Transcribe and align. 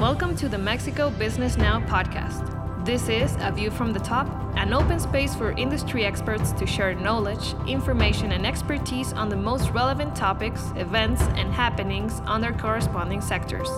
Welcome 0.00 0.34
to 0.36 0.48
the 0.48 0.56
Mexico 0.56 1.10
Business 1.10 1.58
Now 1.58 1.78
podcast. 1.80 2.86
This 2.86 3.10
is 3.10 3.36
A 3.40 3.52
View 3.52 3.70
from 3.70 3.92
the 3.92 3.98
Top, 4.00 4.26
an 4.56 4.72
open 4.72 4.98
space 4.98 5.34
for 5.34 5.52
industry 5.58 6.06
experts 6.06 6.52
to 6.52 6.66
share 6.66 6.94
knowledge, 6.94 7.54
information, 7.66 8.32
and 8.32 8.46
expertise 8.46 9.12
on 9.12 9.28
the 9.28 9.36
most 9.36 9.68
relevant 9.72 10.16
topics, 10.16 10.72
events, 10.76 11.20
and 11.36 11.52
happenings 11.52 12.20
on 12.20 12.40
their 12.40 12.54
corresponding 12.54 13.20
sectors. 13.20 13.68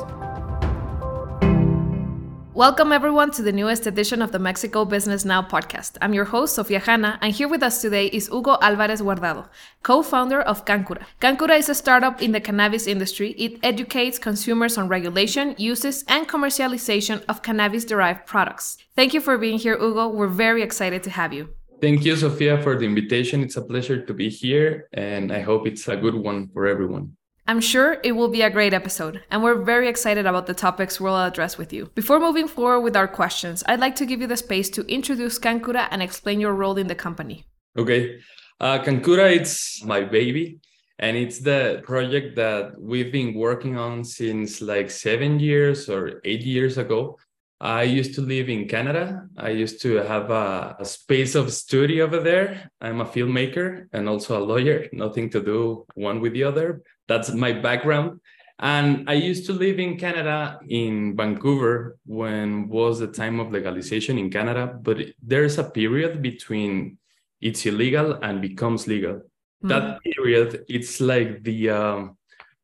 Welcome, 2.63 2.93
everyone, 2.93 3.33
to 3.33 3.43
the 3.43 3.51
newest 3.51 3.89
edition 3.89 4.23
of 4.23 4.31
the 4.31 4.39
Mexico 4.39 4.85
Business 4.85 5.25
Now 5.25 5.43
podcast. 5.43 5.99
I'm 6.01 6.15
your 6.15 6.27
host, 6.27 6.55
Sofia 6.55 6.79
Hanna, 6.79 7.19
and 7.21 7.35
here 7.35 7.49
with 7.49 7.61
us 7.61 7.83
today 7.83 8.07
is 8.07 8.29
Hugo 8.29 8.57
Alvarez 8.63 9.03
Guardado, 9.03 9.49
co 9.83 10.01
founder 10.01 10.41
of 10.43 10.65
Canncura. 10.65 11.03
Canncura 11.21 11.59
is 11.59 11.69
a 11.69 11.75
startup 11.75 12.23
in 12.23 12.31
the 12.31 12.41
cannabis 12.41 12.87
industry. 12.87 13.31
It 13.33 13.59
educates 13.65 14.17
consumers 14.17 14.79
on 14.79 14.87
regulation, 14.87 15.57
uses, 15.59 16.05
and 16.07 16.29
commercialization 16.29 17.25
of 17.29 17.43
cannabis 17.43 17.85
derived 17.85 18.27
products. 18.27 18.79
Thank 18.95 19.13
you 19.13 19.21
for 19.21 19.37
being 19.39 19.59
here, 19.59 19.77
Hugo. 19.77 20.07
We're 20.11 20.29
very 20.29 20.63
excited 20.63 21.03
to 21.03 21.11
have 21.11 21.33
you. 21.33 21.49
Thank 21.81 22.05
you, 22.05 22.15
Sofia, 22.15 22.63
for 22.63 22.79
the 22.79 22.85
invitation. 22.85 23.43
It's 23.43 23.57
a 23.57 23.63
pleasure 23.63 24.07
to 24.07 24.15
be 24.15 24.29
here, 24.29 24.87
and 24.93 25.33
I 25.33 25.41
hope 25.41 25.67
it's 25.67 25.89
a 25.89 25.97
good 25.97 26.15
one 26.15 26.49
for 26.55 26.69
everyone. 26.69 27.17
I'm 27.53 27.61
sure 27.61 27.99
it 28.03 28.13
will 28.13 28.31
be 28.31 28.41
a 28.41 28.49
great 28.49 28.73
episode, 28.73 29.23
and 29.31 29.43
we're 29.43 29.63
very 29.63 29.87
excited 29.87 30.25
about 30.25 30.47
the 30.47 30.55
topics 30.55 30.99
we'll 30.99 31.19
address 31.19 31.59
with 31.59 31.71
you. 31.71 31.91
Before 31.95 32.19
moving 32.19 32.49
forward 32.49 32.81
with 32.81 32.97
our 32.97 33.07
questions, 33.07 33.63
I'd 33.67 33.79
like 33.79 33.95
to 33.97 34.07
give 34.07 34.23
you 34.23 34.27
the 34.27 34.39
space 34.39 34.71
to 34.71 34.91
introduce 34.91 35.39
Canncura 35.39 35.87
and 35.91 36.03
explain 36.03 36.41
your 36.41 36.55
role 36.55 36.79
in 36.79 36.87
the 36.87 36.95
company. 36.95 37.45
Okay. 37.77 38.21
Uh, 38.59 38.79
Canncura, 38.79 39.37
it's 39.37 39.85
my 39.85 40.01
baby, 40.01 40.61
and 40.99 41.15
it's 41.15 41.41
the 41.41 41.83
project 41.85 42.37
that 42.37 42.81
we've 42.81 43.13
been 43.13 43.35
working 43.35 43.77
on 43.77 44.03
since 44.03 44.63
like 44.63 44.91
seven 44.91 45.39
years 45.39 45.91
or 45.91 46.23
eight 46.25 46.45
years 46.45 46.79
ago. 46.79 47.19
I 47.61 47.83
used 47.83 48.15
to 48.15 48.23
live 48.23 48.49
in 48.49 48.67
Canada. 48.67 49.29
I 49.37 49.51
used 49.51 49.83
to 49.83 49.97
have 49.97 50.31
a, 50.31 50.75
a, 50.81 50.85
space 50.85 51.37
of 51.37 51.53
study 51.53 52.01
over 52.01 52.19
there. 52.19 52.69
I'm 52.81 53.01
a 53.01 53.05
filmmaker 53.05 53.87
and 53.93 54.09
also 54.09 54.37
a 54.37 54.43
lawyer, 54.43 54.89
nothing 54.93 55.31
to 55.31 55.41
do 55.41 55.87
one 55.95 56.21
with 56.21 56.33
the 56.33 56.43
other. 56.43 56.83
That's 57.13 57.31
my 57.31 57.53
background. 57.53 58.21
And 58.59 59.11
I 59.11 59.15
used 59.15 59.45
to 59.47 59.53
live 59.53 59.79
in 59.79 59.99
Canada, 59.99 60.61
in 60.67 61.15
Vancouver, 61.15 61.99
when 62.07 62.69
was 62.69 63.01
the 63.01 63.09
time 63.09 63.39
of 63.39 63.53
legalization 63.53 64.17
in 64.17 64.31
Canada. 64.31 64.79
But 64.81 64.99
there's 65.21 65.59
a 65.59 65.65
period 65.65 66.23
between 66.23 66.97
it's 67.41 67.67
illegal 67.67 68.19
and 68.23 68.41
becomes 68.41 68.87
legal. 68.87 69.15
Mm-hmm. 69.15 69.69
That 69.69 69.99
period, 70.03 70.65
it's 70.69 71.01
like 71.01 71.43
the 71.43 71.71
um, 71.71 72.17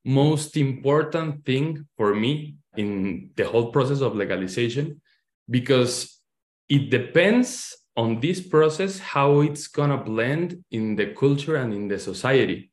most 0.04 0.56
important 0.56 1.44
thing 1.44 1.86
for 1.98 2.14
me 2.14 2.56
in 2.76 3.30
the 3.36 3.44
whole 3.44 3.70
process 3.70 4.00
of 4.00 4.16
legalization 4.16 5.02
because 5.50 6.20
it 6.70 6.88
depends 6.90 7.76
on 7.96 8.20
this 8.20 8.40
process 8.40 8.98
how 8.98 9.40
it's 9.40 9.66
going 9.66 9.90
to 9.90 9.98
blend 9.98 10.64
in 10.70 10.96
the 10.96 11.06
culture 11.06 11.56
and 11.56 11.74
in 11.74 11.88
the 11.88 11.98
society 11.98 12.70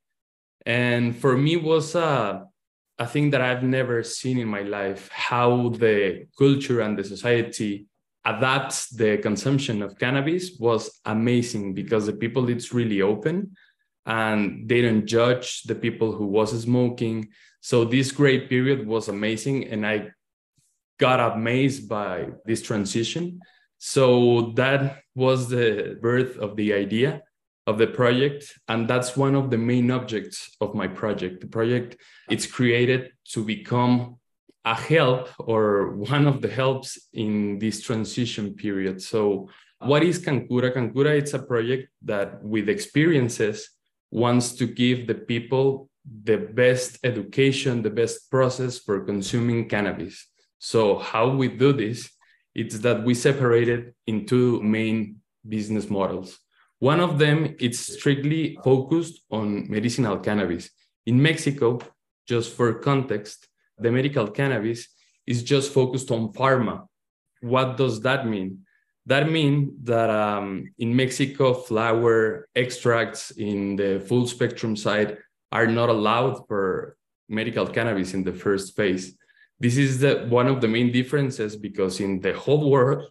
and 0.65 1.15
for 1.15 1.37
me 1.37 1.57
was 1.57 1.95
a, 1.95 2.45
a 2.99 3.07
thing 3.07 3.29
that 3.31 3.41
i've 3.41 3.63
never 3.63 4.03
seen 4.03 4.37
in 4.37 4.47
my 4.47 4.61
life 4.61 5.09
how 5.11 5.69
the 5.69 6.25
culture 6.37 6.81
and 6.81 6.97
the 6.97 7.03
society 7.03 7.85
adapts 8.25 8.89
the 8.89 9.17
consumption 9.17 9.81
of 9.81 9.97
cannabis 9.99 10.57
was 10.59 10.99
amazing 11.05 11.73
because 11.73 12.05
the 12.05 12.13
people 12.13 12.49
it's 12.49 12.73
really 12.73 13.01
open 13.01 13.55
and 14.07 14.67
they 14.69 14.81
don't 14.81 15.05
judge 15.05 15.63
the 15.63 15.75
people 15.75 16.11
who 16.11 16.25
was 16.25 16.59
smoking 16.61 17.27
so 17.65 17.83
this 17.83 18.11
great 18.11 18.47
period 18.47 18.85
was 18.85 19.09
amazing, 19.09 19.69
and 19.69 19.87
I 19.87 20.11
got 20.99 21.33
amazed 21.33 21.89
by 21.89 22.27
this 22.45 22.61
transition. 22.61 23.39
So 23.79 24.53
that 24.53 25.01
was 25.15 25.49
the 25.49 25.97
birth 25.99 26.37
of 26.37 26.55
the 26.57 26.73
idea 26.73 27.23
of 27.67 27.77
the 27.77 27.87
project 27.87 28.57
and 28.67 28.87
that's 28.87 29.17
one 29.17 29.35
of 29.35 29.49
the 29.49 29.57
main 29.57 29.89
objects 29.91 30.55
of 30.61 30.75
my 30.75 30.87
project 30.87 31.41
the 31.41 31.47
project 31.47 31.97
it's 32.29 32.45
created 32.45 33.11
to 33.23 33.43
become 33.43 34.17
a 34.65 34.75
help 34.75 35.29
or 35.39 35.95
one 35.95 36.27
of 36.27 36.41
the 36.41 36.49
helps 36.49 36.97
in 37.13 37.57
this 37.59 37.81
transition 37.81 38.53
period 38.53 39.01
so 39.01 39.49
what 39.79 40.03
is 40.03 40.19
canncura 40.19 40.73
canncura 40.73 41.17
it's 41.17 41.33
a 41.33 41.39
project 41.39 41.89
that 42.03 42.43
with 42.43 42.69
experiences 42.69 43.69
wants 44.11 44.53
to 44.53 44.65
give 44.65 45.07
the 45.07 45.13
people 45.13 45.89
the 46.23 46.37
best 46.37 46.99
education, 47.03 47.81
the 47.81 47.89
best 47.89 48.29
process 48.29 48.79
for 48.79 49.03
consuming 49.03 49.67
cannabis. 49.67 50.27
So 50.59 50.97
how 50.97 51.29
we 51.29 51.47
do 51.47 51.73
this, 51.73 52.09
it's 52.53 52.79
that 52.79 53.03
we 53.03 53.13
separate 53.13 53.67
it 53.67 53.95
in 54.07 54.25
two 54.25 54.61
main 54.61 55.17
business 55.47 55.89
models. 55.89 56.39
One 56.79 56.99
of 56.99 57.17
them 57.17 57.55
is 57.59 57.79
strictly 57.79 58.57
focused 58.63 59.21
on 59.31 59.69
medicinal 59.69 60.17
cannabis. 60.19 60.69
In 61.05 61.21
Mexico, 61.21 61.79
just 62.27 62.53
for 62.53 62.73
context, 62.73 63.47
the 63.77 63.91
medical 63.91 64.27
cannabis 64.27 64.87
is 65.25 65.43
just 65.43 65.71
focused 65.71 66.11
on 66.11 66.33
pharma. 66.33 66.87
What 67.41 67.77
does 67.77 68.01
that 68.01 68.27
mean? 68.27 68.65
That 69.05 69.29
means 69.29 69.71
that 69.83 70.09
um, 70.09 70.73
in 70.79 70.95
Mexico, 70.95 71.53
flower 71.53 72.47
extracts 72.55 73.31
in 73.31 73.75
the 73.75 73.99
full 73.99 74.25
spectrum 74.27 74.75
side 74.75 75.17
are 75.51 75.67
not 75.67 75.89
allowed 75.89 76.47
for 76.47 76.97
medical 77.29 77.67
cannabis 77.67 78.13
in 78.13 78.23
the 78.23 78.33
first 78.33 78.75
phase. 78.75 79.15
This 79.59 79.77
is 79.77 79.99
the, 79.99 80.25
one 80.27 80.47
of 80.47 80.59
the 80.59 80.67
main 80.67 80.91
differences 80.91 81.55
because 81.55 81.99
in 81.99 82.19
the 82.19 82.33
whole 82.33 82.69
world, 82.69 83.05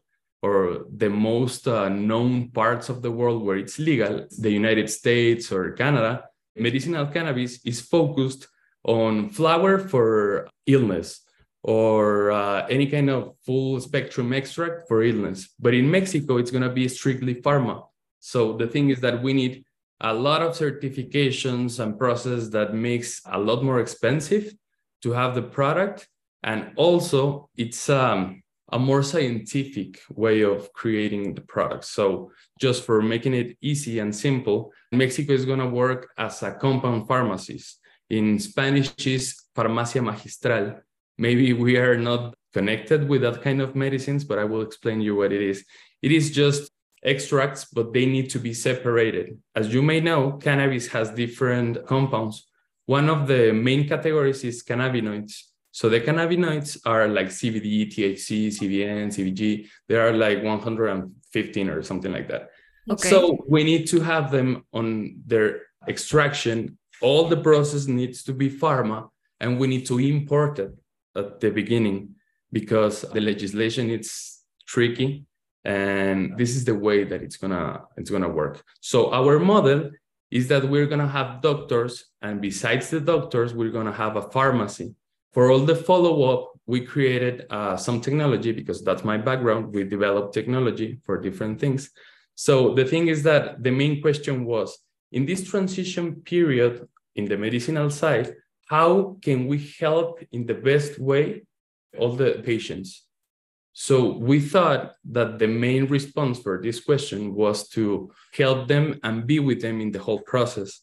or 0.45 0.85
the 0.95 1.09
most 1.09 1.67
uh, 1.67 1.89
known 1.89 2.51
parts 2.51 2.91
of 2.91 3.01
the 3.01 3.11
world 3.11 3.43
where 3.43 3.57
it's 3.57 3.79
legal, 3.79 4.27
the 4.45 4.51
United 4.51 4.91
States 4.91 5.51
or 5.51 5.73
Canada, 5.73 6.13
medicinal 6.55 7.07
cannabis 7.07 7.65
is 7.65 7.81
focused 7.81 8.47
on 8.85 9.31
flower 9.31 9.79
for 9.79 10.47
illness 10.67 11.23
or 11.63 12.31
uh, 12.31 12.67
any 12.69 12.87
kind 12.87 13.09
of 13.09 13.35
full 13.47 13.81
spectrum 13.81 14.35
extract 14.35 14.87
for 14.87 15.03
illness. 15.03 15.49
But 15.59 15.73
in 15.73 15.91
Mexico, 15.91 16.37
it's 16.37 16.51
going 16.51 16.69
to 16.69 16.77
be 16.83 16.89
strictly 16.89 17.37
pharma. 17.37 17.87
So 18.21 18.53
the 18.53 18.67
thing 18.67 18.91
is 18.91 19.01
that 19.01 19.23
we 19.23 19.33
need 19.33 19.65
a 20.01 20.13
lot 20.13 20.43
of 20.43 20.53
certifications 20.53 21.81
and 21.81 21.99
process 21.99 22.49
that 22.49 22.75
makes 22.75 23.23
a 23.25 23.39
lot 23.39 23.65
more 23.65 23.81
expensive 23.81 24.53
to 25.01 25.13
have 25.13 25.35
the 25.35 25.47
product 25.59 26.07
and 26.43 26.73
also 26.77 27.49
it's 27.57 27.89
um, 27.89 28.43
a 28.73 28.79
more 28.79 29.03
scientific 29.03 30.01
way 30.11 30.43
of 30.43 30.73
creating 30.73 31.35
the 31.35 31.41
product 31.41 31.85
so 31.85 32.31
just 32.61 32.85
for 32.85 33.03
making 33.03 33.35
it 33.35 33.57
easy 33.61 33.99
and 33.99 34.15
simple 34.15 34.73
mexico 34.93 35.33
is 35.33 35.45
going 35.45 35.59
to 35.59 35.69
work 35.69 36.09
as 36.19 36.43
a 36.43 36.53
compound 36.53 37.07
pharmacist 37.07 37.81
in 38.11 38.39
spanish 38.39 38.93
is 39.07 39.43
farmacia 39.57 40.03
magistral 40.03 40.81
maybe 41.19 41.53
we 41.53 41.77
are 41.77 41.97
not 41.97 42.35
connected 42.53 43.09
with 43.09 43.23
that 43.23 43.43
kind 43.43 43.61
of 43.61 43.75
medicines 43.75 44.25
but 44.25 44.39
i 44.39 44.45
will 44.45 44.63
explain 44.63 45.01
you 45.01 45.15
what 45.15 45.33
it 45.33 45.43
is 45.43 45.65
it 46.03 46.13
is 46.13 46.31
just 46.31 46.71
extracts, 47.05 47.67
but 47.67 47.93
they 47.93 48.07
need 48.07 48.31
to 48.31 48.39
be 48.39 48.55
separated. 48.55 49.39
As 49.55 49.73
you 49.73 49.83
may 49.83 50.01
know, 50.01 50.33
cannabis 50.33 50.89
has 50.89 51.11
different 51.11 51.87
compounds. 51.87 52.47
One 52.87 53.09
of 53.09 53.29
the 53.29 53.53
main 53.53 53.87
categories 53.87 54.43
is 54.45 54.65
cannabinoids. 54.65 55.43
So 55.75 55.89
the 55.89 56.01
cannabinoids 56.01 56.79
are 56.87 57.09
like 57.09 57.27
CBD, 57.27 57.93
THC, 57.93 58.47
CBN, 58.47 59.09
CBG. 59.09 59.67
There 59.89 60.07
are 60.07 60.13
like 60.13 60.41
115 60.41 61.69
or 61.69 61.83
something 61.83 62.13
like 62.13 62.29
that. 62.29 62.51
Okay. 62.89 63.11
So 63.11 63.45
we 63.49 63.65
need 63.65 63.89
to 63.89 63.99
have 63.99 64.31
them 64.31 64.65
on 64.73 65.17
their 65.27 65.63
extraction. 65.89 66.79
All 67.03 67.27
the 67.27 67.39
process 67.39 67.89
needs 67.89 68.23
to 68.23 68.33
be 68.33 68.49
pharma, 68.49 69.09
and 69.41 69.59
we 69.59 69.67
need 69.67 69.85
to 69.87 69.99
import 69.99 70.61
it 70.61 70.73
at 71.17 71.41
the 71.41 71.51
beginning 71.51 72.15
because 72.53 73.03
the 73.13 73.21
legislation 73.21 73.91
is 73.91 74.43
tricky 74.69 75.27
and 75.65 76.39
this 76.39 76.55
is 76.55 76.65
the 76.65 76.75
way 76.75 77.03
that 77.03 77.21
it's 77.21 77.37
gonna 77.37 77.83
it's 77.97 78.11
gonna 78.11 78.29
work 78.29 78.63
so 78.81 79.13
our 79.13 79.39
model 79.39 79.91
is 80.31 80.47
that 80.49 80.63
we're 80.69 80.87
gonna 80.87 81.09
have 81.09 81.41
doctors 81.41 82.11
and 82.23 82.41
besides 82.41 82.91
the 82.91 83.01
doctors 83.01 83.55
we're 83.55 83.71
gonna 83.71 83.93
have 83.93 84.17
a 84.17 84.23
pharmacy 84.31 84.95
for 85.35 85.51
all 85.51 85.61
the 85.61 85.77
follow-up 85.77 86.55
we 86.67 86.81
created 86.81 87.47
uh, 87.51 87.77
some 87.77 88.01
technology 88.01 88.53
because 88.53 88.83
that's 88.83 89.05
my 89.05 89.19
background. 89.19 89.75
We 89.75 89.85
developed 89.85 90.33
technology 90.33 90.99
for 91.05 91.21
different 91.21 91.61
things. 91.61 91.91
So 92.37 92.75
the 92.75 92.87
thing 92.87 93.09
is 93.09 93.23
that 93.25 93.63
the 93.63 93.71
main 93.71 94.01
question 94.01 94.47
was 94.47 94.79
in 95.13 95.27
this 95.27 95.47
transition 95.49 96.23
period 96.23 96.89
in 97.17 97.27
the 97.27 97.37
medicinal 97.37 97.91
side 97.91 98.35
how 98.67 99.19
can 99.21 99.47
we 99.47 99.59
help 99.79 100.21
in 100.33 100.47
the 100.47 100.55
best 100.55 100.99
way 100.99 101.43
all 101.99 102.17
the 102.17 102.43
patients? 102.45 103.05
So 103.75 104.17
we 104.17 104.41
thought 104.41 104.95
that 105.11 105.39
the 105.39 105.49
main 105.49 105.87
response 105.87 106.39
for 106.39 106.61
this 106.63 106.81
question 106.81 107.35
was 107.35 107.69
to 107.71 108.11
help 108.33 108.69
them 108.69 109.01
and 109.03 109.27
be 109.27 109.39
with 109.39 109.61
them 109.61 109.81
in 109.81 109.91
the 109.93 109.99
whole 109.99 110.21
process. 110.21 110.81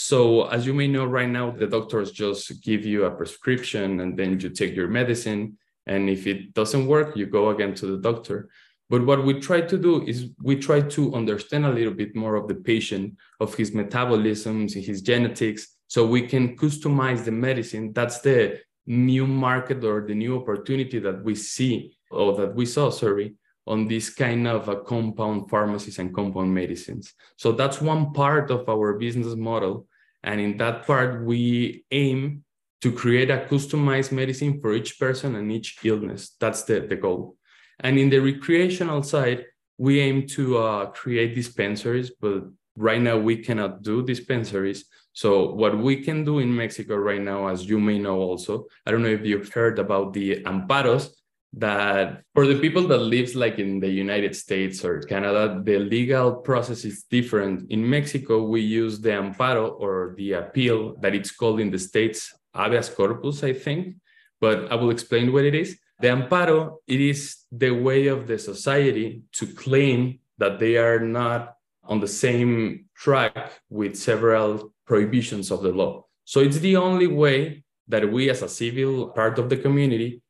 So 0.00 0.46
as 0.46 0.64
you 0.64 0.74
may 0.74 0.86
know 0.86 1.06
right 1.06 1.28
now, 1.28 1.50
the 1.50 1.66
doctors 1.66 2.12
just 2.12 2.62
give 2.62 2.84
you 2.86 3.04
a 3.04 3.10
prescription 3.10 3.98
and 3.98 4.16
then 4.16 4.38
you 4.38 4.48
take 4.50 4.76
your 4.76 4.86
medicine 4.86 5.58
And 5.88 6.08
if 6.08 6.26
it 6.26 6.54
doesn't 6.54 6.86
work, 6.86 7.16
you 7.16 7.26
go 7.26 7.48
again 7.48 7.74
to 7.76 7.86
the 7.86 7.96
doctor. 7.98 8.50
But 8.90 9.04
what 9.04 9.24
we 9.24 9.40
try 9.40 9.62
to 9.62 9.78
do 9.78 10.06
is 10.06 10.30
we 10.40 10.56
try 10.56 10.82
to 10.82 11.14
understand 11.14 11.66
a 11.66 11.72
little 11.72 11.94
bit 11.94 12.14
more 12.14 12.36
of 12.36 12.46
the 12.46 12.54
patient, 12.54 13.16
of 13.40 13.54
his 13.54 13.72
metabolisms, 13.72 14.72
his 14.74 15.02
genetics, 15.02 15.76
so 15.88 16.06
we 16.06 16.22
can 16.22 16.56
customize 16.56 17.24
the 17.24 17.32
medicine. 17.32 17.92
That's 17.92 18.20
the 18.20 18.60
new 18.86 19.26
market 19.26 19.82
or 19.84 20.06
the 20.06 20.14
new 20.14 20.36
opportunity 20.40 20.98
that 21.00 21.24
we 21.24 21.34
see 21.34 21.96
or 22.10 22.36
that 22.36 22.54
we 22.54 22.66
saw, 22.66 22.90
sorry, 22.90 23.34
on 23.66 23.88
this 23.88 24.10
kind 24.10 24.46
of 24.46 24.68
a 24.68 24.76
compound 24.76 25.50
pharmacies 25.50 25.98
and 25.98 26.14
compound 26.14 26.54
medicines. 26.54 27.14
So 27.36 27.52
that's 27.52 27.80
one 27.80 28.12
part 28.12 28.50
of 28.50 28.68
our 28.68 28.94
business 28.94 29.34
model. 29.34 29.87
And 30.22 30.40
in 30.40 30.56
that 30.58 30.86
part, 30.86 31.24
we 31.24 31.84
aim 31.90 32.44
to 32.80 32.92
create 32.92 33.30
a 33.30 33.46
customized 33.50 34.12
medicine 34.12 34.60
for 34.60 34.72
each 34.72 34.98
person 34.98 35.34
and 35.34 35.50
each 35.50 35.78
illness. 35.84 36.36
That's 36.40 36.62
the, 36.62 36.80
the 36.80 36.96
goal. 36.96 37.36
And 37.80 37.98
in 37.98 38.10
the 38.10 38.18
recreational 38.18 39.02
side, 39.02 39.46
we 39.78 40.00
aim 40.00 40.26
to 40.28 40.58
uh, 40.58 40.86
create 40.86 41.34
dispensaries, 41.34 42.10
but 42.20 42.42
right 42.76 43.00
now 43.00 43.16
we 43.16 43.36
cannot 43.38 43.82
do 43.82 44.04
dispensaries. 44.04 44.84
So 45.12 45.52
what 45.52 45.76
we 45.76 46.02
can 46.02 46.24
do 46.24 46.38
in 46.38 46.54
Mexico 46.54 46.96
right 46.96 47.20
now, 47.20 47.48
as 47.48 47.68
you 47.68 47.80
may 47.80 47.98
know 47.98 48.20
also, 48.20 48.66
I 48.86 48.90
don't 48.90 49.02
know 49.02 49.08
if 49.08 49.24
you've 49.24 49.52
heard 49.52 49.78
about 49.78 50.12
the 50.12 50.42
amparos, 50.44 51.10
that 51.54 52.22
for 52.34 52.46
the 52.46 52.58
people 52.58 52.86
that 52.88 52.98
lives 52.98 53.34
like 53.34 53.58
in 53.58 53.80
the 53.80 53.88
United 53.88 54.36
States 54.36 54.84
or 54.84 55.00
Canada, 55.00 55.60
the 55.64 55.78
legal 55.78 56.34
process 56.34 56.84
is 56.84 57.04
different. 57.04 57.70
In 57.70 57.88
Mexico, 57.88 58.42
we 58.42 58.60
use 58.60 59.00
the 59.00 59.10
amparo 59.10 59.78
or 59.80 60.14
the 60.16 60.32
appeal 60.32 60.96
that 61.00 61.14
it's 61.14 61.30
called 61.30 61.60
in 61.60 61.70
the 61.70 61.78
States 61.78 62.34
habeas 62.54 62.88
corpus, 62.88 63.42
I 63.42 63.52
think, 63.52 63.96
but 64.40 64.70
I 64.70 64.74
will 64.74 64.90
explain 64.90 65.32
what 65.32 65.44
it 65.44 65.54
is. 65.54 65.78
The 66.00 66.08
amparo, 66.08 66.76
it 66.86 67.00
is 67.00 67.36
the 67.50 67.70
way 67.70 68.06
of 68.06 68.26
the 68.26 68.38
society 68.38 69.22
to 69.32 69.46
claim 69.46 70.20
that 70.38 70.58
they 70.58 70.76
are 70.76 71.00
not 71.00 71.54
on 71.84 72.00
the 72.00 72.08
same 72.08 72.86
track 72.94 73.52
with 73.70 73.96
several 73.96 74.72
prohibitions 74.86 75.50
of 75.50 75.62
the 75.62 75.72
law. 75.72 76.04
So 76.24 76.40
it's 76.40 76.58
the 76.58 76.76
only 76.76 77.06
way 77.06 77.64
that 77.88 78.12
we 78.12 78.28
as 78.28 78.42
a 78.42 78.48
civil 78.48 79.08
part 79.08 79.38
of 79.38 79.48
the 79.48 79.56
community 79.56 80.20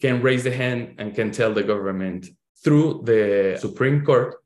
can 0.00 0.22
raise 0.22 0.44
the 0.44 0.54
hand 0.54 0.94
and 0.98 1.14
can 1.14 1.30
tell 1.30 1.52
the 1.52 1.62
government 1.62 2.26
through 2.62 3.02
the 3.04 3.56
Supreme 3.60 4.04
Court, 4.04 4.36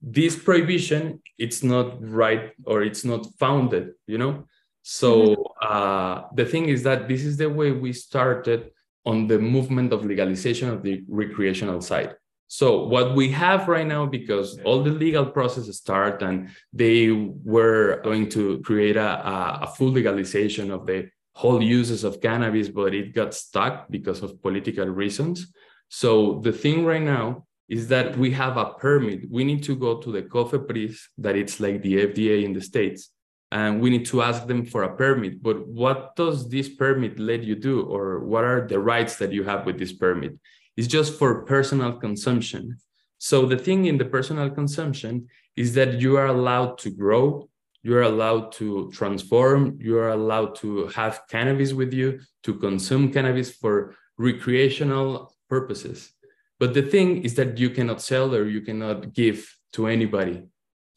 this 0.00 0.36
prohibition, 0.36 1.22
it's 1.38 1.62
not 1.62 1.96
right 2.00 2.52
or 2.64 2.82
it's 2.82 3.04
not 3.04 3.26
founded, 3.38 3.92
you 4.06 4.18
know? 4.18 4.46
So 4.82 5.10
mm-hmm. 5.12 5.42
uh, 5.62 6.22
the 6.34 6.44
thing 6.44 6.68
is 6.68 6.82
that 6.84 7.08
this 7.08 7.24
is 7.24 7.36
the 7.36 7.50
way 7.50 7.72
we 7.72 7.92
started 7.92 8.70
on 9.04 9.26
the 9.26 9.38
movement 9.38 9.92
of 9.92 10.04
legalization 10.04 10.68
of 10.68 10.82
the 10.82 11.02
recreational 11.08 11.80
side. 11.80 12.14
So 12.48 12.84
what 12.84 13.16
we 13.16 13.30
have 13.30 13.66
right 13.66 13.86
now, 13.86 14.06
because 14.06 14.58
all 14.64 14.82
the 14.82 14.90
legal 14.90 15.26
processes 15.26 15.78
start 15.78 16.22
and 16.22 16.50
they 16.72 17.10
were 17.10 18.00
going 18.04 18.28
to 18.30 18.60
create 18.60 18.96
a, 18.96 19.62
a 19.62 19.66
full 19.66 19.88
legalization 19.88 20.70
of 20.70 20.86
the 20.86 21.08
whole 21.42 21.62
uses 21.62 22.02
of 22.02 22.20
cannabis, 22.22 22.68
but 22.70 22.94
it 22.94 23.14
got 23.14 23.34
stuck 23.34 23.74
because 23.90 24.22
of 24.22 24.40
political 24.40 24.86
reasons. 24.86 25.52
So 25.88 26.40
the 26.42 26.52
thing 26.62 26.86
right 26.86 27.02
now 27.02 27.44
is 27.68 27.88
that 27.88 28.16
we 28.16 28.30
have 28.30 28.56
a 28.56 28.72
permit. 28.84 29.20
We 29.30 29.44
need 29.44 29.62
to 29.64 29.76
go 29.76 29.98
to 29.98 30.10
the 30.10 30.22
COFEPRIS, 30.22 30.96
that 31.18 31.36
it's 31.36 31.60
like 31.60 31.82
the 31.82 31.94
FDA 32.06 32.44
in 32.46 32.54
the 32.54 32.62
States, 32.62 33.10
and 33.52 33.82
we 33.82 33.90
need 33.90 34.06
to 34.06 34.22
ask 34.22 34.46
them 34.46 34.64
for 34.64 34.84
a 34.84 34.96
permit. 34.96 35.42
But 35.42 35.58
what 35.66 36.16
does 36.16 36.48
this 36.48 36.70
permit 36.70 37.18
let 37.18 37.42
you 37.42 37.54
do, 37.54 37.82
or 37.82 38.24
what 38.24 38.44
are 38.44 38.66
the 38.66 38.78
rights 38.78 39.16
that 39.16 39.32
you 39.32 39.44
have 39.44 39.66
with 39.66 39.78
this 39.78 39.92
permit? 39.92 40.32
It's 40.78 40.88
just 40.88 41.18
for 41.18 41.44
personal 41.44 41.92
consumption. 42.06 42.78
So 43.18 43.44
the 43.44 43.58
thing 43.58 43.84
in 43.84 43.98
the 43.98 44.06
personal 44.06 44.48
consumption 44.48 45.28
is 45.54 45.74
that 45.74 46.00
you 46.00 46.16
are 46.16 46.28
allowed 46.28 46.78
to 46.78 46.90
grow, 46.90 47.50
you 47.86 47.96
are 47.96 48.02
allowed 48.02 48.50
to 48.50 48.90
transform, 48.90 49.78
you 49.80 49.96
are 49.96 50.10
allowed 50.10 50.56
to 50.56 50.88
have 50.88 51.22
cannabis 51.30 51.72
with 51.72 51.92
you, 51.92 52.18
to 52.42 52.54
consume 52.54 53.12
cannabis 53.12 53.52
for 53.52 53.94
recreational 54.18 55.32
purposes. 55.48 56.12
But 56.58 56.74
the 56.74 56.82
thing 56.82 57.22
is 57.22 57.34
that 57.36 57.58
you 57.58 57.70
cannot 57.70 58.02
sell 58.02 58.34
or 58.34 58.48
you 58.48 58.62
cannot 58.62 59.12
give 59.12 59.38
to 59.74 59.86
anybody. 59.86 60.42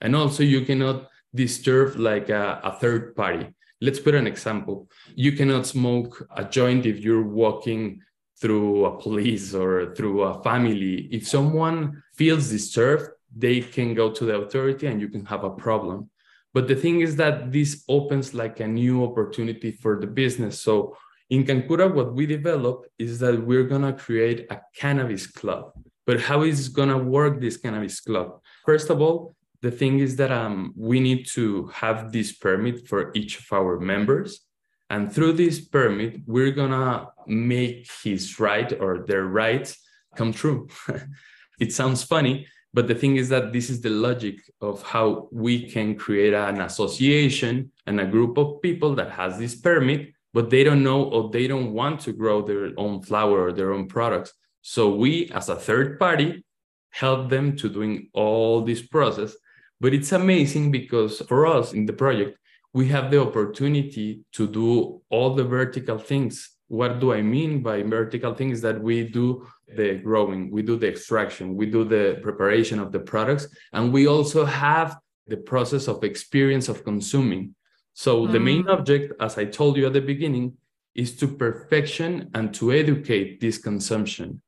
And 0.01 0.15
also 0.15 0.41
you 0.41 0.62
cannot 0.65 1.07
disturb 1.36 1.95
like 1.97 2.30
a, 2.30 2.59
a 2.63 2.71
third 2.81 3.15
party. 3.15 3.45
Let's 3.81 4.00
put 4.00 4.15
an 4.15 4.25
example. 4.25 4.89
You 5.13 5.33
cannot 5.33 5.68
smoke 5.68 6.27
a 6.36 6.44
joint 6.44 6.88
if 6.88 6.97
you're 7.01 7.30
walking 7.44 8.01
through 8.41 8.86
a 8.86 9.00
police 9.00 9.53
or 9.53 9.94
through 9.94 10.24
a 10.24 10.41
family. 10.41 11.07
If 11.12 11.27
someone 11.27 12.01
feels 12.15 12.50
disturbed, 12.50 13.09
they 13.36 13.62
can 13.62 13.94
go 13.94 14.09
to 14.09 14.25
the 14.25 14.38
authority 14.41 14.88
and 14.88 15.00
you 15.00 15.09
can 15.09 15.25
have 15.25 15.44
a 15.44 15.51
problem. 15.51 16.09
But 16.54 16.68
the 16.68 16.75
thing 16.75 17.01
is 17.01 17.16
that 17.18 17.51
this 17.51 17.84
opens 17.88 18.34
like 18.34 18.60
a 18.60 18.68
new 18.68 19.04
opportunity 19.04 19.72
for 19.72 20.00
the 20.00 20.07
business. 20.07 20.62
So 20.62 20.98
in 21.30 21.44
Canncura, 21.44 21.94
what 21.94 22.13
we 22.16 22.25
develop 22.25 22.86
is 22.98 23.19
that 23.19 23.46
we're 23.46 23.66
gonna 23.66 23.94
create 23.94 24.48
a 24.50 24.60
cannabis 24.75 25.28
club. 25.28 25.72
But 26.07 26.22
how 26.22 26.42
is 26.42 26.69
gonna 26.69 26.98
work 26.98 27.40
this 27.40 27.57
cannabis 27.57 28.00
club? 28.00 28.42
First 28.66 28.90
of 28.90 29.00
all, 29.00 29.36
the 29.62 29.69
thing 29.69 30.00
is 30.00 30.16
that 30.16 30.31
um, 30.31 30.74
we 30.75 31.00
need 31.00 31.28
to 31.28 31.68
have 31.68 32.12
this 32.12 32.31
permit 32.31 32.88
for 32.88 33.12
each 33.13 33.40
of 33.40 33.46
our 33.51 33.80
members. 33.80 34.42
And 34.90 35.13
through 35.13 35.34
this 35.34 35.60
permit, 35.60 36.22
we're 36.25 36.51
gonna 36.51 37.10
make 37.28 37.88
his 38.04 38.40
right 38.40 38.72
or 38.80 39.06
their 39.06 39.25
rights 39.25 39.78
come 40.16 40.34
true. 40.34 40.68
it 41.60 41.74
sounds 41.74 42.04
funny, 42.04 42.48
but 42.74 42.88
the 42.88 42.95
thing 42.95 43.16
is 43.18 43.30
that 43.30 43.51
this 43.51 43.69
is 43.69 43.81
the 43.81 43.89
logic 43.89 44.42
of 44.62 44.83
how 44.83 45.27
we 45.31 45.69
can 45.69 45.95
create 45.95 46.33
an 46.33 46.62
association 46.62 47.71
and 47.88 48.00
a 48.00 48.06
group 48.06 48.38
of 48.38 48.62
people 48.62 48.94
that 48.95 49.12
has 49.12 49.39
this 49.39 49.56
permit, 49.56 50.13
but 50.33 50.50
they 50.50 50.63
don't 50.63 50.83
know 50.83 51.04
or 51.06 51.30
they 51.31 51.48
don't 51.48 51.74
want 51.74 52.00
to 52.01 52.13
grow 52.13 52.42
their 52.44 52.71
own 52.77 53.01
flower 53.01 53.48
or 53.48 53.51
their 53.54 53.74
own 53.74 53.88
products. 53.88 54.33
So 54.62 54.94
we, 54.94 55.31
as 55.31 55.50
a 55.50 55.56
third 55.56 56.00
party, 56.00 56.44
help 56.92 57.30
them 57.30 57.56
to 57.57 57.69
doing 57.69 58.10
all 58.13 58.62
this 58.62 58.81
process. 58.81 59.36
But 59.81 59.94
it's 59.94 60.12
amazing 60.12 60.72
because 60.72 61.22
for 61.22 61.48
us 61.48 61.74
in 61.74 61.86
the 61.86 61.94
project, 61.94 62.38
we 62.74 62.89
have 62.89 63.10
the 63.10 63.22
opportunity 63.22 64.25
to 64.33 64.48
do 64.48 65.01
all 65.10 65.33
the 65.33 65.44
vertical 65.44 65.98
things. 65.98 66.51
What 66.69 67.00
do 67.00 67.13
I 67.13 67.21
mean 67.21 67.62
by 67.62 67.83
vertical 67.83 68.33
things? 68.33 68.62
That 68.62 68.81
we 68.81 69.04
do 69.04 69.45
the 69.68 69.96
growing, 69.96 70.50
we 70.50 70.62
do 70.62 70.77
the 70.77 70.88
extraction, 70.88 71.55
we 71.55 71.65
do 71.65 71.84
the 71.84 72.20
preparation 72.24 72.79
of 72.79 72.91
the 72.91 73.00
products, 73.00 73.48
and 73.74 73.91
we 73.91 74.08
also 74.08 74.46
have 74.46 74.98
the 75.27 75.38
process 75.38 75.88
of 75.88 76.03
experience 76.03 76.70
of 76.70 76.84
consuming. 76.84 77.55
So 77.93 78.25
mm. 78.25 78.32
the 78.32 78.39
main 78.39 78.63
mm. 78.63 78.74
object, 78.74 79.13
as 79.20 79.38
I 79.38 79.46
told 79.46 79.77
you 79.77 79.86
at 79.88 79.93
the 79.93 80.01
beginning, 80.01 80.53
is 80.96 81.15
to 81.17 81.27
perfection 81.27 82.29
and 82.34 82.53
to 82.55 82.72
educate 82.72 83.39
this 83.39 83.58
consumption. 83.58 84.41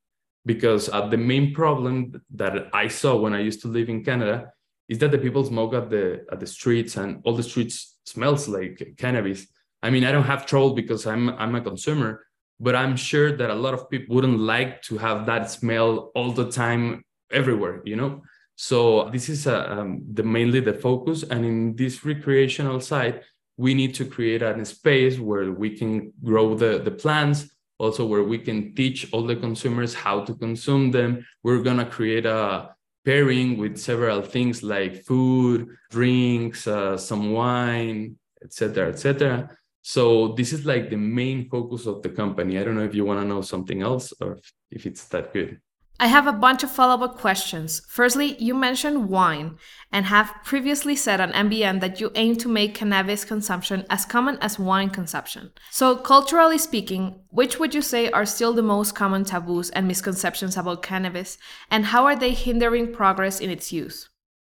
Because 0.45 0.89
uh, 0.89 1.07
the 1.07 1.17
main 1.17 1.53
problem 1.53 2.22
that 2.34 2.69
I 2.74 2.88
saw 2.88 3.15
when 3.15 3.34
I 3.34 3.41
used 3.41 3.62
to 3.62 3.67
live 3.67 3.89
in 3.89 4.03
Canada 4.03 4.51
is 4.89 4.98
that 5.00 5.12
the 5.12 5.17
people 5.17 5.43
smoke 5.45 5.74
at 5.74 5.89
the 5.89 6.25
at 6.31 6.39
the 6.39 6.48
streets 6.48 6.98
and 6.98 7.22
all 7.24 7.36
the 7.36 7.43
streets 7.43 8.00
smells 8.05 8.48
like 8.48 8.95
cannabis. 8.98 9.48
I 9.83 9.89
mean, 9.89 10.03
I 10.03 10.11
don't 10.11 10.23
have 10.23 10.45
trouble 10.45 10.73
because 10.73 11.07
I'm 11.07 11.29
I'm 11.29 11.55
a 11.55 11.61
consumer, 11.61 12.25
but 12.61 12.75
i'm 12.75 12.95
sure 12.95 13.35
that 13.35 13.50
a 13.50 13.55
lot 13.65 13.73
of 13.73 13.89
people 13.89 14.15
wouldn't 14.15 14.39
like 14.39 14.81
to 14.83 14.97
have 14.97 15.25
that 15.25 15.50
smell 15.50 16.11
all 16.15 16.31
the 16.31 16.50
time 16.50 17.03
everywhere 17.31 17.81
you 17.85 17.95
know? 17.95 18.21
So 18.55 19.09
this 19.09 19.27
is 19.27 19.47
a, 19.47 19.57
uh, 19.57 19.75
um, 19.75 20.03
the 20.13 20.21
mainly 20.21 20.59
the 20.59 20.73
focus. 20.73 21.23
And 21.23 21.43
in 21.43 21.75
this 21.75 22.05
recreational 22.05 22.79
side 22.79 23.23
we 23.57 23.73
need 23.73 23.93
to 23.95 24.05
create 24.05 24.41
a 24.41 24.65
space 24.65 25.19
where 25.19 25.51
we 25.51 25.69
can 25.77 26.13
grow 26.23 26.55
the, 26.55 26.79
the 26.79 26.91
plants 26.91 27.50
also 27.79 28.05
where 28.05 28.23
we 28.23 28.38
can 28.38 28.75
teach 28.75 29.11
all 29.11 29.23
the 29.23 29.35
consumers 29.35 29.95
how 29.95 30.23
to 30.23 30.35
consume 30.35 30.91
them. 30.91 31.25
We're 31.43 31.63
to 31.63 31.85
create 31.85 32.27
a 32.27 32.75
pairing 33.03 33.57
with 33.57 33.77
several 33.77 34.21
things 34.21 34.61
like 34.61 35.03
food 35.05 35.67
drinks 35.89 36.67
uh, 36.67 36.95
some 36.95 37.33
wine 37.33 38.15
etc 38.43 38.89
etc 38.89 39.50
so 39.81 40.29
this 40.33 40.53
is 40.53 40.65
like 40.65 40.89
the 40.89 40.97
main 40.97 41.50
focus 41.50 41.85
of 41.85 42.01
the 42.01 42.09
company. 42.09 42.57
I 42.57 42.63
don't 42.63 42.75
know 42.75 42.83
if 42.83 42.95
you 42.95 43.05
want 43.05 43.19
to 43.21 43.27
know 43.27 43.41
something 43.41 43.81
else 43.81 44.13
or 44.21 44.38
if, 44.69 44.85
it's 44.85 45.05
that 45.05 45.33
good. 45.33 45.59
I 46.00 46.07
have 46.07 46.25
a 46.25 46.33
bunch 46.33 46.63
of 46.63 46.71
follow 46.71 47.03
up 47.05 47.17
questions. 47.17 47.81
Firstly, 47.88 48.35
you 48.39 48.55
mentioned 48.55 49.09
wine 49.09 49.57
and 49.91 50.05
have 50.05 50.33
previously 50.43 50.95
said 50.95 51.21
on 51.21 51.31
MBN 51.31 51.79
that 51.81 52.00
you 52.00 52.11
aim 52.15 52.38
to 52.38 52.50
make 52.50 52.73
cannabis 52.73 53.23
consumption 53.23 53.85
as 53.88 54.05
common 54.05 54.39
as 54.41 54.57
wine 54.57 54.89
consumption. 54.89 55.51
So, 55.69 55.95
culturally 55.95 56.57
speaking, 56.57 57.21
which 57.29 57.59
would 57.59 57.75
you 57.75 57.83
say 57.83 58.09
are 58.09 58.25
still 58.25 58.53
the 58.53 58.63
most 58.63 58.95
common 58.95 59.25
taboos 59.25 59.69
and 59.69 59.88
misconceptions 59.88 60.57
about 60.57 60.81
cannabis, 60.81 61.38
and 61.69 61.85
how 61.85 62.05
are 62.05 62.15
they 62.15 62.33
hindering 62.33 62.93
progress 62.93 63.39
in 63.39 63.51
its 63.51 63.71
use? 63.71 64.09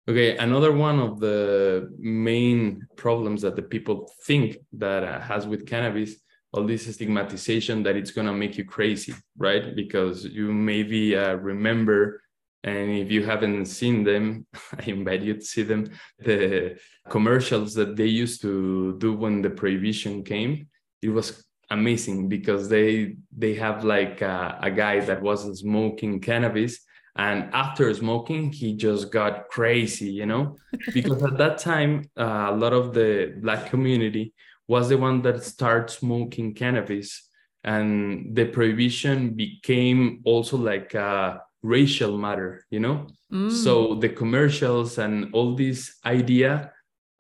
Okay, 0.09 0.37
another 0.38 0.73
one 0.73 0.99
of 0.99 1.21
the 1.21 1.90
main 1.99 2.87
problems 2.97 3.42
that 3.42 3.54
the 3.54 3.62
people 3.62 4.11
think 4.26 4.57
that 4.73 5.04
uh, 5.04 5.21
has 5.21 5.47
with 5.47 5.66
cannabis 5.66 6.16
all 6.52 6.64
this 6.64 6.92
stigmatization 6.92 7.83
that 7.85 7.97
it's 7.97 8.11
to 8.11 8.33
make 8.33 8.59
you 8.59 8.64
crazy 8.64 9.14
right? 9.37 9.75
Because 9.76 10.25
you 10.25 10.52
maybe 10.52 11.16
uh, 11.16 11.35
remember 11.35 12.23
and 12.62 12.90
if 12.90 13.11
you 13.11 13.25
haven't 13.25 13.64
seen 13.64 14.04
them 14.04 14.47
i 14.78 14.83
invite 14.83 15.23
you 15.23 15.35
to 15.35 15.40
see 15.40 15.62
them 15.62 15.90
the 16.19 16.78
commercials 17.09 17.73
that 17.75 17.97
they 17.97 18.07
used 18.07 18.42
to 18.42 18.99
do 18.99 19.14
when 19.14 19.42
the 19.42 19.50
prohibition 19.50 20.23
came. 20.23 20.69
It 21.02 21.09
was 21.09 21.45
amazing 21.71 22.28
because 22.28 22.69
they 22.69 23.16
they 23.37 23.54
have 23.54 23.85
like 23.85 24.21
a, 24.21 24.59
a 24.61 24.71
guy 24.71 25.00
that 25.00 25.23
was 25.23 25.61
smoking 25.61 26.21
cannabis 26.21 26.80
and 27.17 27.50
after 27.52 27.93
smoking 27.95 28.52
he 28.52 28.75
just 28.75 29.11
got 29.11 29.49
crazy 29.49 30.11
you 30.11 30.26
know? 30.26 30.57
Because 30.95 31.23
at 31.23 31.38
that 31.38 31.59
time 31.59 32.09
uh, 32.17 32.49
a 32.50 32.57
lot 32.57 32.73
of 32.73 32.95
the 32.95 33.35
black 33.40 33.71
community 33.71 34.33
was 34.69 34.88
the 34.88 34.99
one 34.99 35.23
that 35.23 35.43
started 35.43 35.90
smoking 35.90 36.55
cannabis. 36.55 37.29
And 37.62 38.35
the 38.35 38.47
prohibition 38.47 39.31
became 39.35 40.21
also 40.25 40.57
like 40.57 40.95
a 40.95 41.43
racial 41.62 42.17
matter 42.17 42.64
you 42.71 42.81
know? 42.81 43.07
Mm. 43.33 43.52
so 43.52 43.95
the 43.95 44.09
commercials 44.09 44.99
and 44.99 45.33
all 45.35 45.55
this 45.55 45.97
idea 46.05 46.73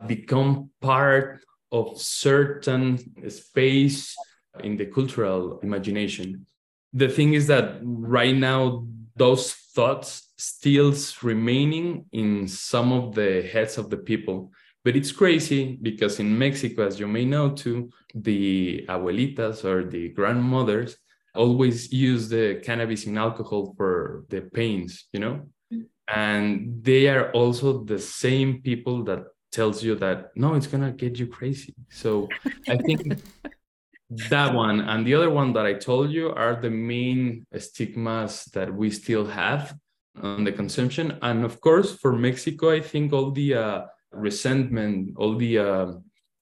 become 0.06 0.70
part 0.80 1.44
of 1.72 2.00
certain 2.00 2.98
space 3.28 4.16
in 4.64 4.76
the 4.76 4.86
cultural 4.86 5.60
imagination. 5.60 6.46
The 6.92 7.08
thing 7.08 7.34
is 7.34 7.46
that 7.46 7.78
right 7.82 8.34
now 8.34 8.86
those 9.16 9.54
thoughts 9.74 10.32
still 10.36 10.94
remaining 11.22 12.06
in 12.12 12.48
some 12.48 12.92
of 12.92 13.14
the 13.14 13.42
heads 13.52 13.78
of 13.78 13.90
the 13.90 13.96
people 13.96 14.50
but 14.84 14.96
it's 14.96 15.12
crazy 15.12 15.78
because 15.82 16.20
in 16.20 16.38
Mexico, 16.38 16.86
as 16.86 16.98
you 16.98 17.06
may 17.06 17.24
know 17.24 17.50
too, 17.50 17.90
the 18.14 18.86
abuelitas 18.88 19.64
or 19.64 19.84
the 19.84 20.08
grandmothers 20.08 20.96
always 21.34 21.92
use 21.92 22.28
the 22.28 22.60
cannabis 22.64 23.04
in 23.04 23.18
alcohol 23.18 23.74
for 23.76 24.24
the 24.30 24.40
pains, 24.40 25.06
you 25.12 25.20
know? 25.20 25.42
Mm-hmm. 25.72 25.82
And 26.08 26.82
they 26.82 27.08
are 27.08 27.30
also 27.32 27.84
the 27.84 27.98
same 27.98 28.62
people 28.62 29.04
that 29.04 29.24
tells 29.52 29.82
you 29.82 29.96
that 29.96 30.30
no, 30.34 30.54
it's 30.54 30.66
gonna 30.66 30.92
get 30.92 31.18
you 31.18 31.26
crazy. 31.26 31.74
So 31.90 32.28
I 32.68 32.76
think 32.76 33.22
that 34.10 34.52
one 34.52 34.80
and 34.80 35.06
the 35.06 35.14
other 35.14 35.30
one 35.30 35.52
that 35.52 35.66
I 35.66 35.74
told 35.74 36.10
you 36.10 36.30
are 36.30 36.60
the 36.60 36.70
main 36.70 37.46
stigmas 37.56 38.44
that 38.46 38.72
we 38.74 38.90
still 38.90 39.24
have 39.26 39.74
on 40.20 40.44
the 40.44 40.52
consumption. 40.52 41.18
And 41.22 41.44
of 41.44 41.60
course, 41.60 41.96
for 41.96 42.12
Mexico, 42.12 42.72
I 42.72 42.80
think 42.80 43.12
all 43.12 43.30
the 43.30 43.54
uh, 43.54 43.82
resentment, 44.12 45.14
all 45.16 45.36
the 45.36 45.58
uh, 45.58 45.92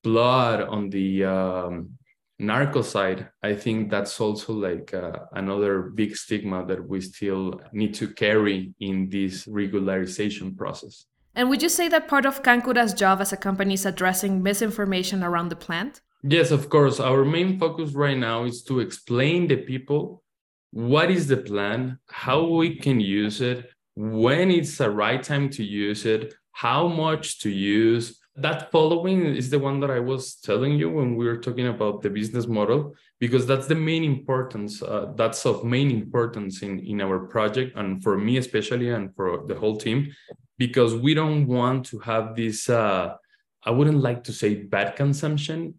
blood 0.02 0.62
on 0.62 0.88
the 0.88 1.24
um, 1.24 1.90
narco 2.38 2.80
side, 2.80 3.28
I 3.42 3.54
think 3.54 3.90
that's 3.90 4.18
also 4.18 4.54
like 4.54 4.94
uh, 4.94 5.12
another 5.32 5.82
big 5.82 6.16
stigma 6.16 6.64
that 6.66 6.88
we 6.88 7.02
still 7.02 7.60
need 7.72 7.94
to 7.94 8.08
carry 8.08 8.74
in 8.80 9.10
this 9.10 9.46
regularization 9.46 10.56
process. 10.56 11.04
And 11.34 11.50
would 11.50 11.62
you 11.62 11.68
say 11.68 11.88
that 11.88 12.08
part 12.08 12.24
of 12.24 12.42
Canncura's 12.42 12.94
job 12.94 13.20
as 13.20 13.32
a 13.32 13.36
company 13.36 13.74
is 13.74 13.84
addressing 13.84 14.42
misinformation 14.42 15.22
around 15.22 15.50
the 15.50 15.56
plant? 15.56 16.00
Yes, 16.22 16.50
of 16.50 16.68
course. 16.68 16.98
Our 16.98 17.24
main 17.24 17.58
focus 17.58 17.92
right 17.92 18.16
now 18.16 18.44
is 18.44 18.62
to 18.64 18.80
explain 18.80 19.46
the 19.46 19.56
people 19.56 20.22
what 20.70 21.10
is 21.10 21.28
the 21.28 21.36
plan, 21.36 21.98
how 22.08 22.44
we 22.44 22.76
can 22.76 23.00
use 23.00 23.40
it, 23.40 23.70
when 23.94 24.50
it's 24.50 24.78
the 24.78 24.90
right 24.90 25.22
time 25.22 25.48
to 25.50 25.64
use 25.64 26.04
it, 26.06 26.34
how 26.52 26.88
much 26.88 27.40
to 27.40 27.50
use. 27.50 28.18
That 28.36 28.70
following 28.70 29.26
is 29.26 29.50
the 29.50 29.58
one 29.58 29.80
that 29.80 29.90
I 29.90 29.98
was 29.98 30.36
telling 30.36 30.78
you 30.78 30.90
when 30.90 31.16
we 31.16 31.26
were 31.26 31.38
talking 31.38 31.68
about 31.68 32.02
the 32.02 32.10
business 32.10 32.46
model, 32.46 32.94
because 33.18 33.46
that's 33.46 33.66
the 33.66 33.74
main 33.74 34.04
importance. 34.04 34.82
Uh, 34.82 35.12
that's 35.16 35.44
of 35.46 35.64
main 35.64 35.90
importance 35.90 36.62
in, 36.62 36.78
in 36.80 37.00
our 37.00 37.18
project, 37.26 37.76
and 37.76 38.02
for 38.02 38.16
me 38.16 38.36
especially, 38.36 38.90
and 38.90 39.14
for 39.16 39.44
the 39.46 39.56
whole 39.56 39.76
team, 39.76 40.12
because 40.56 40.94
we 40.94 41.14
don't 41.14 41.46
want 41.46 41.86
to 41.86 41.98
have 42.00 42.36
this. 42.36 42.68
Uh, 42.68 43.14
I 43.64 43.70
wouldn't 43.72 44.00
like 44.00 44.22
to 44.24 44.32
say 44.32 44.54
bad 44.54 44.94
consumption, 44.94 45.74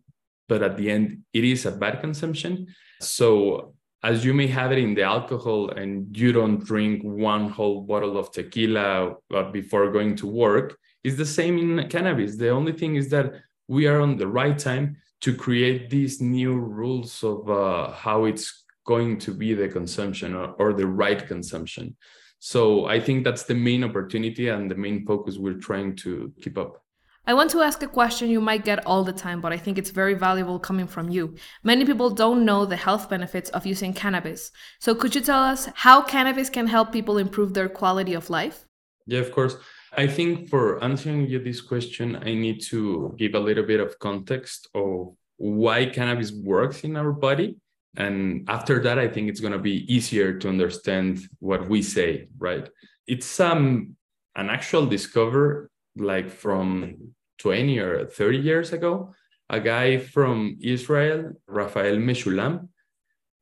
but 0.49 0.61
at 0.61 0.75
the 0.75 0.91
end, 0.91 1.23
it 1.33 1.45
is 1.45 1.65
a 1.65 1.71
bad 1.71 2.01
consumption. 2.01 2.67
So 2.99 3.75
as 4.03 4.25
you 4.25 4.33
may 4.33 4.47
have 4.47 4.71
it 4.73 4.79
in 4.79 4.93
the 4.95 5.03
alcohol 5.03 5.69
and 5.69 6.17
you 6.17 6.31
don't 6.33 6.59
drink 6.71 7.03
one 7.03 7.49
whole 7.49 7.81
bottle 7.81 8.17
of 8.17 8.31
tequila 8.31 9.15
before 9.53 9.91
going 9.91 10.15
to 10.17 10.27
work 10.27 10.77
it's 11.03 11.17
the 11.17 11.25
same 11.25 11.57
in 11.57 11.87
cannabis. 11.89 12.35
The 12.35 12.49
only 12.49 12.73
thing 12.73 12.95
is 12.95 13.09
that 13.09 13.33
we 13.67 13.87
are 13.87 14.01
on 14.01 14.17
the 14.17 14.27
right 14.27 14.57
time 14.57 14.97
to 15.21 15.33
create 15.33 15.89
these 15.89 16.21
new 16.21 16.55
rules 16.57 17.23
of 17.23 17.49
uh, 17.49 17.91
how 17.91 18.25
it's 18.25 18.65
going 18.85 19.17
to 19.19 19.33
be 19.33 19.53
the 19.53 19.67
consumption 19.67 20.33
or, 20.33 20.53
or 20.59 20.73
the 20.73 20.87
right 20.87 21.25
consumption. 21.27 21.95
So 22.41 22.85
i 22.85 23.01
think 23.01 23.25
that's 23.25 23.43
the 23.43 23.53
main 23.53 23.83
opportunity 23.83 24.47
and 24.47 24.71
the 24.71 24.75
main 24.75 25.05
focus 25.05 25.37
we're 25.37 25.65
trying 25.69 25.97
to 25.97 26.31
keep 26.41 26.57
up 26.57 26.81
I 27.29 27.33
want 27.33 27.51
to 27.51 27.61
ask 27.61 27.83
a 27.83 27.87
question 27.87 28.31
you 28.31 28.41
might 28.41 28.65
get 28.65 28.83
all 28.87 29.03
the 29.03 29.13
time, 29.13 29.39
but 29.39 29.53
I 29.53 29.57
think 29.57 29.77
it's 29.77 29.91
very 29.91 30.15
valuable 30.15 30.57
coming 30.57 30.87
from 30.87 31.09
you. 31.09 31.35
Many 31.63 31.85
people 31.85 32.09
don't 32.09 32.43
know 32.43 32.65
the 32.65 32.75
health 32.75 33.07
benefits 33.07 33.51
of 33.51 33.67
using 33.67 33.93
cannabis. 33.93 34.51
So, 34.79 34.95
could 34.95 35.13
you 35.13 35.21
tell 35.21 35.43
us 35.43 35.69
how 35.75 36.01
cannabis 36.01 36.49
can 36.49 36.65
help 36.65 36.91
people 36.91 37.19
improve 37.19 37.53
their 37.53 37.69
quality 37.69 38.15
of 38.15 38.31
life? 38.31 38.65
Yeah, 39.05 39.19
of 39.19 39.31
course. 39.31 39.57
I 39.95 40.07
think 40.07 40.49
for 40.49 40.83
answering 40.83 41.27
you 41.27 41.37
this 41.37 41.61
question, 41.61 42.15
I 42.15 42.33
need 42.33 42.63
to 42.71 43.13
give 43.15 43.35
a 43.35 43.39
little 43.39 43.63
bit 43.63 43.79
of 43.79 43.99
context 43.99 44.67
of 44.73 45.15
why 45.37 45.85
cannabis 45.85 46.31
works 46.31 46.83
in 46.83 46.97
our 46.97 47.11
body. 47.11 47.57
And 47.95 48.49
after 48.49 48.81
that, 48.81 48.97
I 48.97 49.07
think 49.07 49.29
it's 49.29 49.39
going 49.39 49.53
to 49.53 49.59
be 49.71 49.85
easier 49.93 50.39
to 50.39 50.49
understand 50.49 51.19
what 51.37 51.69
we 51.69 51.83
say, 51.83 52.29
right? 52.39 52.67
It's 53.05 53.39
um, 53.39 53.95
an 54.35 54.49
actual 54.49 54.87
discover 54.87 55.69
like 55.95 56.29
from 56.29 57.13
20 57.39 57.79
or 57.79 58.05
30 58.05 58.37
years 58.37 58.73
ago, 58.73 59.13
a 59.49 59.59
guy 59.59 59.97
from 59.97 60.57
Israel, 60.61 61.31
Raphael 61.47 61.97
Mechoulam, 61.97 62.69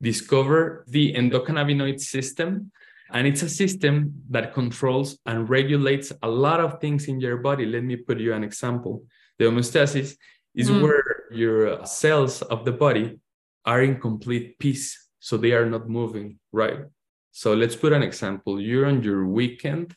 discovered 0.00 0.84
the 0.88 1.12
endocannabinoid 1.14 2.00
system. 2.00 2.72
And 3.12 3.26
it's 3.26 3.42
a 3.42 3.48
system 3.48 4.22
that 4.30 4.54
controls 4.54 5.18
and 5.26 5.48
regulates 5.48 6.12
a 6.22 6.28
lot 6.28 6.60
of 6.60 6.80
things 6.80 7.08
in 7.08 7.20
your 7.20 7.38
body. 7.38 7.66
Let 7.66 7.84
me 7.84 7.96
put 7.96 8.18
you 8.18 8.34
an 8.34 8.44
example. 8.44 9.04
The 9.38 9.46
homeostasis 9.46 10.16
is 10.54 10.70
mm. 10.70 10.82
where 10.82 11.24
your 11.30 11.84
cells 11.86 12.42
of 12.42 12.64
the 12.64 12.72
body 12.72 13.18
are 13.64 13.82
in 13.82 14.00
complete 14.00 14.58
peace. 14.58 15.08
So 15.20 15.36
they 15.36 15.52
are 15.52 15.66
not 15.66 15.88
moving, 15.88 16.38
right? 16.52 16.80
So 17.32 17.54
let's 17.54 17.76
put 17.76 17.92
an 17.92 18.02
example. 18.02 18.60
You're 18.60 18.86
on 18.86 19.02
your 19.02 19.26
weekend 19.26 19.94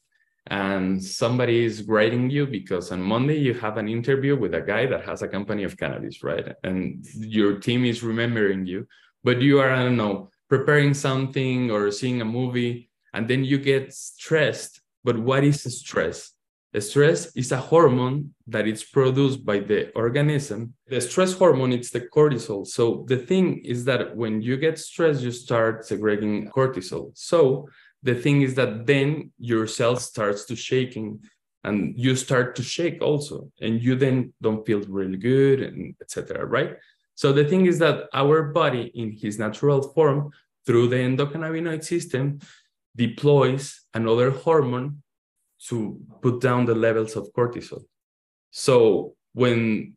and 0.48 1.04
somebody 1.04 1.64
is 1.64 1.82
grading 1.82 2.30
you 2.30 2.48
because 2.48 2.92
on 2.92 3.02
Monday 3.02 3.38
you 3.38 3.54
have 3.54 3.78
an 3.78 3.88
interview 3.88 4.36
with 4.36 4.54
a 4.56 4.62
guy 4.62 4.86
that 4.88 5.06
has 5.06 5.22
a 5.22 5.28
company 5.28 5.64
of 5.64 5.78
cannabis, 5.78 6.24
right? 6.24 6.54
And 6.64 7.06
your 7.16 7.60
team 7.60 7.86
is 7.86 8.04
remembering 8.04 8.66
you, 8.66 8.88
but 9.24 9.42
you 9.42 9.60
are, 9.60 9.70
I 9.70 9.84
don't 9.84 9.98
know, 9.98 10.30
preparing 10.50 10.94
something 10.94 11.72
or 11.72 11.92
seeing 11.92 12.22
a 12.22 12.26
movie, 12.26 12.90
and 13.14 13.28
then 13.28 13.44
you 13.44 13.58
get 13.58 13.94
stressed. 13.94 14.82
But 15.04 15.18
what 15.18 15.44
is 15.44 15.64
stress? 15.80 16.32
stress 16.80 17.36
is 17.36 17.52
a 17.52 17.58
hormone 17.58 18.34
that 18.48 18.66
is 18.66 18.84
produced 18.84 19.46
by 19.46 19.60
the 19.60 19.92
organism. 19.94 20.74
The 20.88 21.02
stress 21.02 21.34
hormone, 21.34 21.74
it's 21.74 21.92
the 21.92 22.02
cortisol. 22.02 22.66
So 22.66 23.04
the 23.08 23.18
thing 23.18 23.60
is 23.66 23.84
that 23.86 24.16
when 24.16 24.42
you 24.42 24.56
get 24.56 24.80
stressed, 24.80 25.22
you 25.22 25.32
start 25.32 25.86
segregating 25.86 26.48
cortisol. 26.48 27.12
So 27.16 27.68
the 28.04 28.16
thing 28.16 28.42
is 28.42 28.56
that 28.56 28.86
then 28.86 29.32
your 29.38 29.68
cell 29.68 29.96
starts 29.96 30.46
to 30.46 30.56
shaking 30.56 31.20
and 31.64 31.94
you 31.98 32.16
start 32.16 32.56
to 32.56 32.64
shake 32.64 33.02
also 33.02 33.52
and 33.62 33.82
you 33.82 33.96
then 33.96 34.34
don't 34.42 34.66
feel 34.66 34.82
really 34.82 35.18
good 35.18 35.62
and 35.62 35.96
etc 36.02 36.46
right? 36.46 36.78
So 37.16 37.32
the 37.32 37.46
thing 37.46 37.66
is 37.68 37.78
that 37.80 38.08
our 38.14 38.44
body 38.44 38.92
in 38.96 39.12
his 39.12 39.38
natural 39.38 39.82
form 39.82 40.32
through 40.66 40.88
the 40.88 40.96
endocannabinoid 40.96 41.84
system 41.84 42.40
deploys 42.96 43.82
another 43.94 44.32
hormone 44.32 45.04
to 45.68 46.00
put 46.22 46.42
down 46.42 46.66
the 46.66 46.76
levels 46.76 47.16
of 47.16 47.32
cortisol. 47.34 47.84
So 48.50 49.16
when 49.34 49.96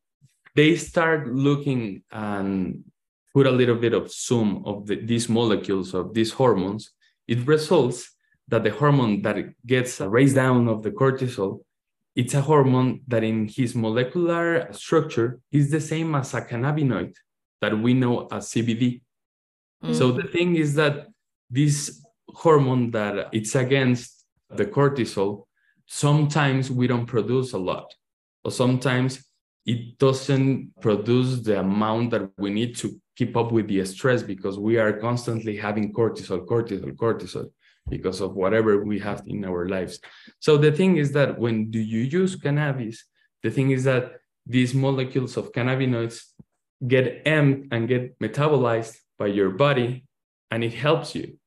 they 0.54 0.76
start 0.76 1.28
looking 1.28 2.02
and 2.10 2.84
put 3.32 3.46
a 3.46 3.50
little 3.50 3.74
bit 3.74 3.92
of 3.92 4.12
zoom 4.12 4.62
of 4.64 4.86
the, 4.86 4.96
these 4.96 5.28
molecules 5.28 5.94
of 5.94 6.14
these 6.14 6.32
hormones 6.32 6.92
it 7.26 7.46
results 7.46 8.10
that 8.48 8.62
the 8.62 8.70
hormone 8.70 9.22
that 9.22 9.36
gets 9.66 10.00
raised 10.00 10.34
down 10.34 10.68
of 10.68 10.82
the 10.82 10.90
cortisol 10.90 11.60
it's 12.14 12.34
a 12.34 12.40
hormone 12.40 13.00
that 13.08 13.24
in 13.24 13.48
his 13.48 13.74
molecular 13.74 14.72
structure 14.72 15.40
is 15.50 15.70
the 15.70 15.80
same 15.80 16.14
as 16.14 16.32
a 16.34 16.42
cannabinoid 16.42 17.12
that 17.60 17.76
we 17.76 17.94
know 17.94 18.28
as 18.30 18.50
CBD. 18.50 19.02
Mm. 19.82 19.94
So 19.94 20.12
the 20.12 20.28
thing 20.28 20.56
is 20.56 20.74
that 20.74 21.08
this 21.50 22.04
hormone 22.28 22.90
that 22.92 23.30
it's 23.32 23.54
against 23.56 24.24
the 24.48 24.64
cortisol, 24.64 25.46
sometimes 25.86 26.70
we 26.70 26.86
don't 26.86 27.06
produce 27.06 27.52
a 27.52 27.58
lot, 27.58 27.92
or 28.44 28.52
sometimes 28.52 29.24
it 29.66 29.98
doesn't 29.98 30.72
produce 30.80 31.40
the 31.40 31.58
amount 31.60 32.10
that 32.12 32.30
we 32.38 32.50
need 32.50 32.76
to 32.76 33.00
keep 33.16 33.36
up 33.36 33.52
with 33.52 33.68
the 33.68 33.84
stress 33.84 34.22
because 34.22 34.58
we 34.58 34.78
are 34.78 34.92
constantly 34.92 35.56
having 35.56 35.92
cortisol, 35.92 36.44
cortisol, 36.46 36.92
cortisol 36.92 37.50
because 37.88 38.20
of 38.20 38.34
whatever 38.34 38.84
we 38.84 38.98
have 38.98 39.22
in 39.26 39.44
our 39.44 39.68
lives. 39.68 40.00
So 40.40 40.56
the 40.56 40.72
thing 40.72 40.96
is 40.96 41.12
that 41.12 41.38
when 41.38 41.70
do 41.70 41.78
you 41.78 42.00
use 42.00 42.36
cannabis, 42.36 43.04
the 43.42 43.50
thing 43.50 43.70
is 43.70 43.84
that 43.84 44.12
these 44.46 44.74
molecules 44.74 45.36
of 45.36 45.52
cannabinoids 45.52 46.22
get 46.86 47.24
amped 47.24 47.68
and 47.72 47.88
get 47.88 48.18
metabolized 48.18 48.96
by 49.18 49.26
your 49.26 49.50
body 49.50 50.04
and 50.50 50.64
it 50.64 50.74
helps 50.74 51.14
you. 51.14 51.38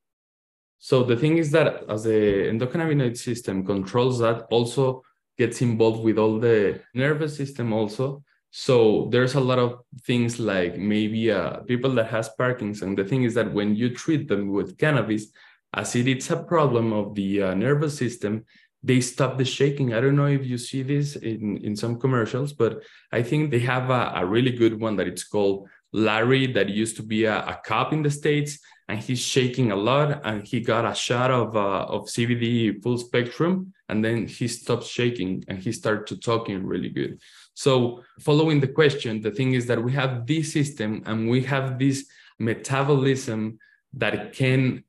So 0.80 1.04
the 1.04 1.18
thing 1.18 1.38
is 1.38 1.52
that 1.52 1.84
as 1.90 2.04
the 2.04 2.50
endocannabinoid 2.52 3.18
system 3.18 3.66
controls 3.66 4.20
that, 4.20 4.44
also 4.52 5.02
gets 5.38 5.62
involved 5.62 6.04
with 6.04 6.18
all 6.18 6.40
the 6.40 6.82
nervous 6.94 7.36
system 7.36 7.74
also. 7.74 8.24
So 8.52 9.10
there's 9.12 9.36
a 9.36 9.40
lot 9.40 9.60
of 9.60 9.82
things 10.04 10.40
like 10.40 10.78
maybe 10.78 11.32
uh, 11.32 11.58
people 11.62 11.92
that 11.96 12.08
has 12.08 12.30
Parkinson. 12.30 12.96
The 12.96 13.04
thing 13.04 13.24
is 13.24 13.34
that 13.34 13.54
when 13.54 13.76
you 13.76 13.94
treat 13.94 14.28
them 14.28 14.52
with 14.52 14.78
cannabis, 14.78 15.28
as 15.74 15.96
it 15.96 16.08
is 16.08 16.32
a 16.32 16.38
problem 16.38 16.94
of 16.94 17.14
the 17.14 17.44
uh, 17.44 17.54
nervous 17.54 17.98
system, 17.98 18.46
they 18.84 19.02
stop 19.02 19.38
the 19.38 19.46
shaking. 19.46 19.94
I 19.94 20.02
don't 20.02 20.16
know 20.16 20.28
if 20.28 20.46
you 20.46 20.58
see 20.58 20.82
this 20.82 21.16
in, 21.18 21.58
in 21.58 21.76
some 21.76 22.00
commercials, 22.00 22.54
but 22.54 22.84
I 23.12 23.22
think 23.22 23.52
they 23.52 23.60
have 23.60 23.90
a, 23.90 24.14
a 24.16 24.26
really 24.26 24.52
good 24.52 24.80
one 24.80 24.96
that 24.96 25.08
it's 25.08 25.26
called 25.26 25.68
Larry, 25.94 26.48
that 26.54 26.70
used 26.70 26.96
to 26.98 27.04
be 27.04 27.26
a, 27.26 27.40
a 27.40 27.60
cop 27.66 27.92
in 27.92 28.04
the 28.04 28.12
States, 28.12 28.60
and 28.88 29.00
he's 29.00 29.20
shaking 29.20 29.72
a 29.72 29.76
lot. 29.76 30.22
And 30.24 30.44
he 30.44 30.60
got 30.62 30.86
a 30.86 30.96
shot 30.96 31.32
of, 31.32 31.56
uh, 31.56 31.86
of 31.86 32.08
CBD 32.08 32.82
full 32.82 32.98
spectrum, 32.98 33.74
and 33.90 34.04
then 34.04 34.28
he 34.28 34.48
stopped 34.48 34.86
shaking 34.86 35.44
and 35.48 35.60
he 35.60 35.72
started 35.72 36.08
to 36.08 36.18
talking 36.18 36.66
really 36.66 36.90
good. 36.90 37.20
So, 37.54 38.04
following 38.20 38.60
the 38.60 38.68
question, 38.68 39.22
the 39.22 39.32
thing 39.32 39.54
is 39.54 39.66
that 39.66 39.84
we 39.84 39.92
have 39.94 40.28
this 40.28 40.54
system 40.54 41.04
and 41.06 41.30
we 41.30 41.42
have 41.44 41.80
this 41.80 42.06
metabolism 42.40 43.58
that 43.94 44.34
can 44.34 44.84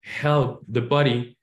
help 0.00 0.64
the 0.68 0.80
body 0.80 1.36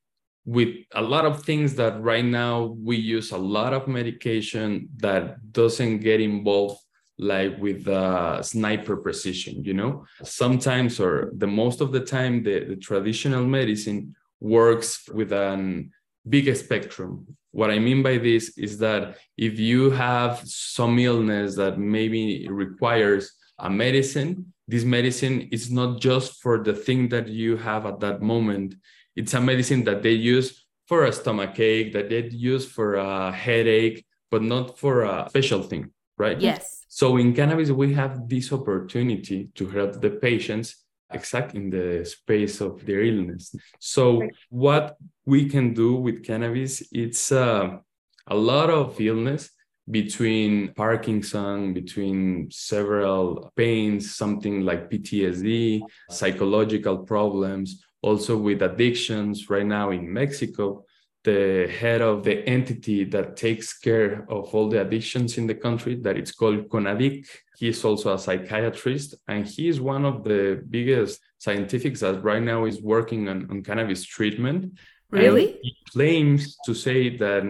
with 0.46 0.76
a 0.94 1.02
lot 1.02 1.26
of 1.26 1.44
things 1.44 1.76
that 1.76 2.02
right 2.02 2.26
now 2.26 2.76
we 2.80 2.96
use 2.96 3.32
a 3.32 3.38
lot 3.38 3.74
of 3.74 3.88
medication 3.88 4.88
that 4.98 5.52
doesn't 5.52 6.00
get 6.00 6.22
involved 6.22 6.80
like 7.18 7.58
with 7.60 7.88
uh, 7.88 8.42
sniper 8.42 8.98
precision 8.98 9.64
you 9.64 9.74
know 9.74 10.06
sometimes 10.24 11.00
or 11.00 11.32
the 11.38 11.48
most 11.48 11.82
of 11.82 11.92
the 11.92 12.00
time 12.00 12.44
the, 12.44 12.66
the 12.66 12.76
traditional 12.76 13.46
medicine 13.46 14.16
works 14.40 15.08
with 15.10 15.32
an 15.32 15.92
big 16.28 16.54
spectrum 16.56 17.26
what 17.52 17.72
i 17.72 17.80
mean 17.80 18.04
by 18.04 18.18
this 18.18 18.58
is 18.58 18.78
that 18.78 19.18
if 19.38 19.60
you 19.60 19.90
have 19.92 20.42
some 20.46 21.00
illness 21.00 21.56
that 21.56 21.80
maybe 21.80 22.48
requires 22.50 23.32
a 23.60 23.70
medicine 23.70 24.52
this 24.68 24.84
medicine 24.84 25.48
is 25.52 25.72
not 25.72 26.02
just 26.02 26.42
for 26.42 26.64
the 26.64 26.74
thing 26.74 27.08
that 27.08 27.28
you 27.28 27.56
have 27.56 27.86
at 27.86 28.00
that 28.00 28.22
moment 28.22 28.76
it's 29.16 29.34
a 29.34 29.40
medicine 29.40 29.84
that 29.86 30.04
they 30.04 30.12
use 30.12 30.66
for 30.88 31.06
a 31.06 31.12
stomach 31.12 31.60
ache, 31.60 31.94
that 31.94 32.10
they 32.10 32.24
use 32.30 32.66
for 32.66 32.96
a 32.96 33.32
headache, 33.32 34.06
but 34.30 34.42
not 34.42 34.78
for 34.78 35.04
a 35.04 35.26
special 35.30 35.64
thing, 35.64 35.92
right? 36.18 36.40
Yes. 36.40 36.85
So 36.96 37.18
in 37.18 37.34
cannabis, 37.34 37.72
we 37.72 37.94
have 37.96 38.30
this 38.30 38.54
opportunity 38.54 39.50
to 39.56 39.68
help 39.68 40.00
the 40.00 40.12
patients 40.12 40.86
exact 41.12 41.54
in 41.54 41.70
the 41.70 42.06
space 42.06 42.62
of 42.62 42.86
their 42.86 43.02
illness. 43.02 43.54
So 43.80 44.26
what 44.48 44.96
we 45.26 45.50
can 45.50 45.74
do 45.74 45.96
with 45.96 46.24
cannabis, 46.24 46.82
it's 46.94 47.34
uh, 47.34 47.80
a 48.28 48.36
lot 48.36 48.70
of 48.70 49.02
illness 49.02 49.50
between 49.92 50.74
Parkinson, 50.74 51.74
between 51.74 52.50
several 52.50 53.52
pains, 53.58 54.16
something 54.16 54.62
like 54.62 54.90
PTSD, 54.90 55.82
psychological 56.10 57.00
problems, 57.00 57.84
also 58.02 58.38
with 58.38 58.62
addictions 58.62 59.50
right 59.50 59.66
now 59.66 59.92
in 59.92 60.14
Mexico. 60.14 60.85
The 61.26 61.68
head 61.80 62.02
of 62.02 62.24
the 62.24 62.36
entity 62.48 63.04
that 63.06 63.36
takes 63.36 63.68
care 63.88 64.12
of 64.30 64.54
all 64.54 64.70
the 64.70 64.82
addictions 64.86 65.38
in 65.40 65.48
the 65.48 65.56
country, 65.66 65.96
that 66.06 66.18
it's 66.18 66.32
called 66.40 66.70
CONADIC. 66.70 67.26
He 67.60 67.68
is 67.70 67.84
also 67.84 68.14
a 68.14 68.20
psychiatrist, 68.20 69.10
and 69.28 69.42
he 69.54 69.68
is 69.68 69.80
one 69.82 70.06
of 70.06 70.24
the 70.24 70.64
biggest 70.70 71.20
scientists 71.40 72.02
that 72.02 72.24
right 72.24 72.46
now 72.54 72.66
is 72.66 72.78
working 72.96 73.28
on, 73.32 73.38
on 73.50 73.64
cannabis 73.64 74.04
treatment. 74.06 74.78
Really? 75.10 75.48
And 75.54 75.60
he 75.64 75.72
claims 75.92 76.42
to 76.66 76.74
say 76.74 77.18
that 77.18 77.44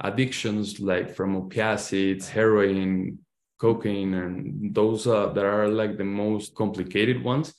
addictions 0.00 0.78
like 0.80 1.14
from 1.16 1.36
opiates, 1.36 2.28
heroin, 2.28 3.18
cocaine, 3.58 4.14
and 4.14 4.74
those 4.74 5.06
uh, 5.06 5.28
that 5.34 5.44
are 5.44 5.68
like 5.68 5.96
the 5.96 6.04
most 6.04 6.54
complicated 6.54 7.24
ones 7.24 7.54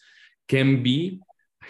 can 0.47 0.83
be 0.83 1.19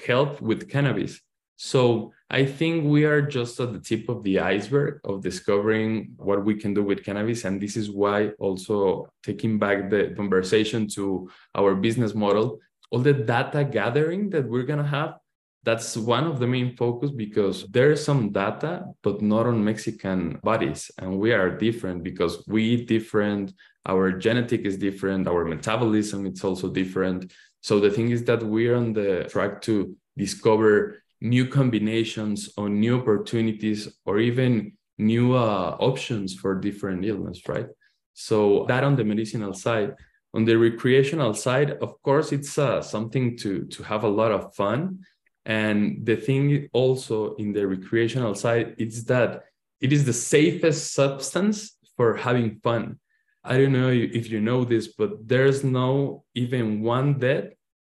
helped 0.05 0.41
with 0.41 0.69
cannabis. 0.69 1.19
So 1.55 2.13
I 2.29 2.45
think 2.45 2.85
we 2.85 3.05
are 3.05 3.21
just 3.21 3.59
at 3.61 3.71
the 3.71 3.79
tip 3.79 4.09
of 4.09 4.21
the 4.23 4.39
iceberg 4.39 4.99
of 5.05 5.21
discovering 5.21 6.13
what 6.17 6.43
we 6.43 6.55
can 6.55 6.73
do 6.73 6.83
with 6.83 7.05
cannabis. 7.05 7.45
And 7.45 7.61
this 7.61 7.77
is 7.77 7.89
why 7.89 8.31
also 8.37 9.07
taking 9.23 9.57
back 9.57 9.89
the 9.89 10.13
conversation 10.15 10.87
to 10.89 11.29
our 11.55 11.73
business 11.73 12.13
model, 12.13 12.59
all 12.91 12.99
the 12.99 13.13
data 13.13 13.63
gathering 13.63 14.29
that 14.31 14.45
we're 14.45 14.63
going 14.63 14.83
to 14.83 14.85
have, 14.85 15.15
that's 15.63 15.95
one 15.95 16.25
of 16.25 16.39
the 16.39 16.47
main 16.47 16.75
focus 16.75 17.11
because 17.11 17.65
there's 17.67 18.03
some 18.03 18.31
data, 18.31 18.85
but 19.03 19.21
not 19.21 19.45
on 19.45 19.63
Mexican 19.63 20.39
bodies. 20.43 20.91
And 20.97 21.19
we 21.19 21.31
are 21.31 21.49
different 21.49 22.03
because 22.03 22.43
we 22.47 22.85
different, 22.85 23.53
our 23.85 24.11
genetic 24.11 24.61
is 24.65 24.77
different, 24.77 25.27
our 25.27 25.45
metabolism 25.45 26.25
is 26.25 26.43
also 26.43 26.69
different. 26.69 27.31
So 27.61 27.79
the 27.79 27.89
thing 27.89 28.11
is 28.11 28.23
that 28.25 28.43
we're 28.43 28.75
on 28.75 28.93
the 28.93 29.25
track 29.29 29.61
to 29.63 29.95
discover 30.17 31.03
new 31.21 31.47
combinations 31.47 32.49
or 32.58 32.69
new 32.69 32.99
opportunities 32.99 33.88
or 34.06 34.19
even 34.19 34.73
new 34.97 35.36
uh, 35.36 35.75
options 35.80 36.34
for 36.34 36.56
different 36.56 37.06
illness, 37.06 37.41
right? 37.47 37.67
So 38.13 38.65
that 38.67 38.84
on 38.84 38.95
the 38.95 39.03
medicinal 39.03 39.53
side. 39.53 39.93
On 40.34 40.45
the 40.45 40.58
recreational 40.58 41.34
side, 41.34 41.71
of 41.82 42.01
course, 42.03 42.32
it's 42.32 42.58
uh, 42.58 42.82
something 42.82 43.38
to 43.38 43.65
to 43.65 43.84
have 43.84 44.03
a 44.03 44.10
lot 44.10 44.32
of 44.32 44.53
fun. 44.56 44.99
And 45.45 46.06
the 46.06 46.17
thing 46.17 46.67
also 46.73 47.36
in 47.36 47.53
the 47.53 47.65
recreational 47.65 48.36
side, 48.36 48.75
is 48.77 49.06
that 49.06 49.43
it 49.80 49.93
is 49.93 50.03
the 50.03 50.13
safest 50.13 50.93
substance 50.93 51.77
for 51.95 52.15
having 52.15 52.60
fun. 52.62 52.99
I 53.43 53.58
don't 53.58 53.71
know 53.71 53.89
if 53.89 54.30
you 54.30 54.41
know 54.41 54.65
this, 54.65 54.89
but 54.89 55.25
there's 55.25 55.63
no 55.63 56.25
even 56.36 56.82
one 56.82 57.17
death 57.17 57.45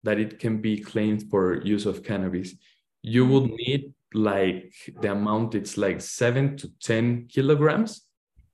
that 0.05 0.19
it 0.19 0.39
can 0.39 0.61
be 0.61 0.79
claimed 0.79 1.29
for 1.29 1.61
use 1.63 1.87
of 1.87 2.05
cannabis. 2.05 2.55
You 3.03 3.27
would 3.27 3.45
mm-hmm. 3.45 3.55
need 3.57 3.95
like 4.13 4.75
the 5.01 5.13
amount, 5.13 5.55
it's 5.55 5.77
like 5.77 6.01
seven 6.01 6.57
to 6.59 6.71
10 6.81 7.29
kilograms 7.29 8.07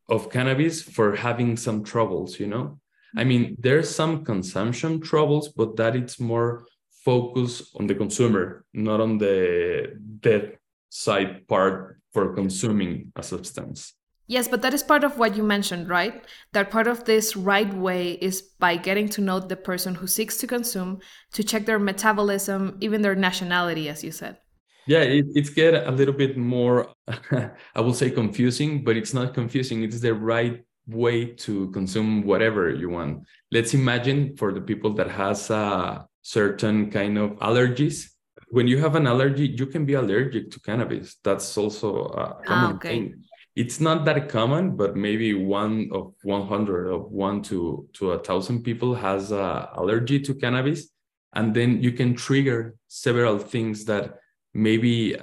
of 0.09 0.31
cannabis 0.31 0.83
for 0.83 1.17
having 1.17 1.57
some 1.57 1.83
troubles, 1.83 2.39
you 2.39 2.47
know? 2.47 2.79
I 3.17 3.25
mean, 3.25 3.45
mm-hmm. 3.45 3.55
there's 3.61 3.93
some 3.93 4.25
consumption 4.25 5.01
troubles, 5.01 5.49
but 5.49 5.77
that 5.77 5.97
it's 5.97 6.21
more 6.21 6.67
focused 7.05 7.75
on 7.79 7.87
the 7.87 7.95
consumer, 7.95 8.65
not 8.73 9.01
on 9.01 9.19
the 9.19 9.97
death 10.21 10.59
side 10.91 11.47
part 11.49 12.01
for 12.13 12.35
consuming 12.35 13.13
a 13.17 13.23
substance. 13.23 13.96
Yes, 14.29 14.49
but 14.49 14.63
that 14.63 14.75
is 14.75 14.83
part 14.83 15.05
of 15.05 15.19
what 15.19 15.37
you 15.37 15.43
mentioned, 15.45 15.89
right? 15.89 16.25
That 16.53 16.71
part 16.71 16.89
of 16.89 17.05
this 17.05 17.37
right 17.37 17.73
way 17.73 18.13
is 18.13 18.43
by 18.43 18.77
getting 18.77 19.09
to 19.11 19.21
know 19.21 19.39
the 19.39 19.57
person 19.57 19.95
who 19.95 20.07
seeks 20.07 20.37
to 20.39 20.47
consume, 20.47 20.99
to 21.33 21.45
check 21.45 21.65
their 21.65 21.79
metabolism, 21.79 22.77
even 22.81 23.03
their 23.03 23.15
nationality, 23.15 23.89
as 23.89 24.03
you 24.03 24.11
said. 24.11 24.39
Yeah, 24.87 25.03
it, 25.03 25.27
it's 25.35 25.51
get 25.51 25.75
a 25.75 25.91
little 25.91 26.15
bit 26.15 26.37
more, 26.37 26.93
I 27.31 27.81
will 27.81 27.95
say 27.95 28.11
confusing, 28.11 28.85
but 28.85 28.97
it's 28.97 29.15
not 29.15 29.35
confusing. 29.35 29.83
It's 29.83 30.01
the 30.01 30.15
right 30.15 30.65
way 30.89 31.27
to 31.27 31.71
consume 31.71 32.23
whatever 32.23 32.71
you 32.71 32.91
want. 32.91 33.25
Let's 33.53 33.75
imagine 33.75 34.37
for 34.37 34.53
the 34.53 34.61
people 34.61 34.95
that 34.95 35.11
has 35.11 35.51
a 35.51 36.07
certain 36.23 36.91
kind 36.91 37.19
of 37.19 37.31
allergies. 37.39 38.11
When 38.51 38.69
you 38.69 38.79
have 38.79 38.95
an 38.95 39.09
allergy, 39.09 39.49
you 39.49 39.67
can 39.67 39.85
be 39.87 39.95
allergic 39.95 40.53
to 40.53 40.61
cannabis. 40.61 41.17
That's 41.23 41.57
also 41.59 42.05
a 42.07 42.43
common 42.45 42.73
ah, 42.73 42.75
okay. 42.75 42.89
thing 42.89 43.26
it's 43.57 43.81
not 43.81 44.05
that 44.05 44.29
common, 44.29 44.77
but 44.77 44.97
maybe 44.97 45.33
one 45.33 45.89
of 45.91 46.13
100 46.23 46.89
of 46.89 47.11
one 47.11 47.43
to, 47.45 47.89
to 47.95 48.13
a 48.13 48.19
thousand 48.19 48.63
people 48.63 48.95
has 48.95 49.33
a 49.33 49.71
allergy 49.75 50.21
to 50.21 50.35
cannabis. 50.35 50.89
And 51.35 51.55
then 51.55 51.83
you 51.83 51.93
can 51.93 52.15
trigger 52.15 52.77
several 52.87 53.39
things 53.39 53.87
that 53.87 54.19
maybe 54.53 55.17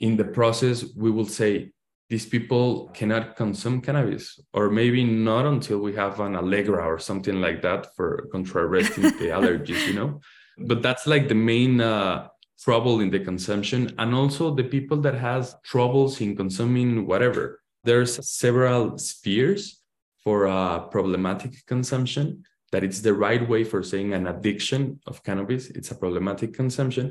in 0.00 0.16
the 0.16 0.24
process, 0.24 0.84
we 0.96 1.12
will 1.12 1.26
say 1.26 1.70
these 2.10 2.26
people 2.26 2.88
cannot 2.94 3.36
consume 3.36 3.80
cannabis, 3.80 4.40
or 4.52 4.70
maybe 4.70 5.04
not 5.04 5.46
until 5.46 5.78
we 5.78 5.94
have 5.94 6.18
an 6.18 6.34
Allegra 6.34 6.82
or 6.84 6.98
something 6.98 7.40
like 7.40 7.62
that 7.62 7.94
for 7.94 8.26
contrasting 8.32 9.04
the 9.04 9.28
allergies, 9.36 9.86
you 9.86 9.94
know? 9.94 10.20
But 10.58 10.82
that's 10.82 11.06
like 11.06 11.28
the 11.28 11.34
main 11.34 11.80
uh, 11.80 12.28
trouble 12.58 13.00
in 13.00 13.10
the 13.10 13.20
consumption 13.20 13.94
and 13.98 14.14
also 14.14 14.52
the 14.52 14.64
people 14.64 14.96
that 15.02 15.14
has 15.14 15.54
troubles 15.64 16.20
in 16.20 16.34
consuming 16.34 17.06
whatever 17.06 17.60
there's 17.88 18.14
several 18.28 18.98
spheres 18.98 19.80
for 20.22 20.46
uh, 20.46 20.78
problematic 20.94 21.52
consumption. 21.66 22.26
that 22.70 22.84
it's 22.84 23.00
the 23.08 23.16
right 23.26 23.44
way 23.52 23.62
for 23.64 23.80
saying 23.82 24.12
an 24.12 24.26
addiction 24.34 24.82
of 25.10 25.14
cannabis. 25.26 25.62
It's 25.78 25.90
a 25.90 25.98
problematic 26.04 26.50
consumption. 26.52 27.06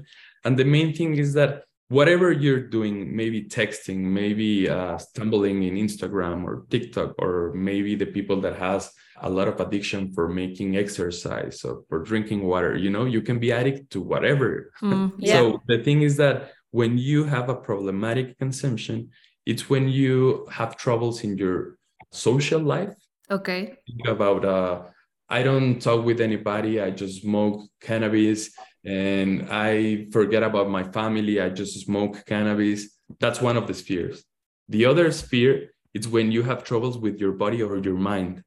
And 0.46 0.54
the 0.62 0.70
main 0.76 0.90
thing 0.98 1.12
is 1.24 1.30
that 1.40 1.52
whatever 1.98 2.28
you're 2.44 2.66
doing, 2.78 2.96
maybe 3.22 3.40
texting, 3.60 4.00
maybe 4.22 4.52
uh, 4.70 4.98
stumbling 5.08 5.58
in 5.70 5.74
Instagram 5.86 6.38
or 6.50 6.54
TikTok, 6.74 7.10
or 7.26 7.34
maybe 7.70 7.96
the 7.96 8.10
people 8.18 8.38
that 8.46 8.56
has 8.68 8.82
a 9.28 9.30
lot 9.38 9.48
of 9.52 9.60
addiction 9.66 10.02
for 10.16 10.26
making 10.44 10.70
exercise 10.84 11.58
or 11.68 11.74
for 11.90 12.00
drinking 12.10 12.42
water, 12.52 12.72
you 12.86 12.92
know, 12.96 13.06
you 13.16 13.22
can 13.28 13.38
be 13.46 13.50
addicted 13.50 13.90
to 13.96 14.00
whatever. 14.12 14.50
Mm, 14.84 15.13
yeah. 15.18 15.34
So 15.38 15.40
the 15.72 15.80
thing 15.86 16.00
is 16.04 16.18
that 16.24 16.38
when 16.70 17.00
you 17.10 17.20
have 17.24 17.50
a 17.50 17.56
problematic 17.70 18.38
consumption, 18.38 19.10
it's 19.48 19.70
when 19.70 19.88
you 19.88 20.46
have 20.52 20.76
troubles 20.76 21.24
in 21.24 21.38
your 21.38 21.78
social 22.12 22.60
life. 22.60 22.94
Okay. 23.32 23.62
Think 23.88 24.08
about 24.08 24.44
uh, 24.44 24.84
I 25.30 25.42
don't 25.42 25.80
talk 25.80 26.04
with 26.04 26.20
anybody. 26.20 26.82
I 26.82 26.90
just 26.92 27.22
smoke 27.22 27.62
cannabis 27.82 28.52
and 28.84 29.48
I 29.50 30.08
forget 30.12 30.44
about 30.44 30.70
my 30.70 30.84
family. 30.84 31.40
I 31.40 31.50
just 31.50 31.80
smoke 31.86 32.26
cannabis. 32.26 32.80
That's 33.22 33.42
one 33.42 33.56
of 33.56 33.68
the 33.68 33.74
spheres. 33.74 34.26
The 34.68 34.84
other 34.86 35.12
sphere 35.14 35.72
is 35.94 36.10
when 36.10 36.30
you 36.30 36.44
have 36.44 36.66
troubles 36.66 36.98
with 36.98 37.18
your 37.18 37.32
body 37.32 37.64
or 37.64 37.78
your 37.78 38.00
mind, 38.12 38.44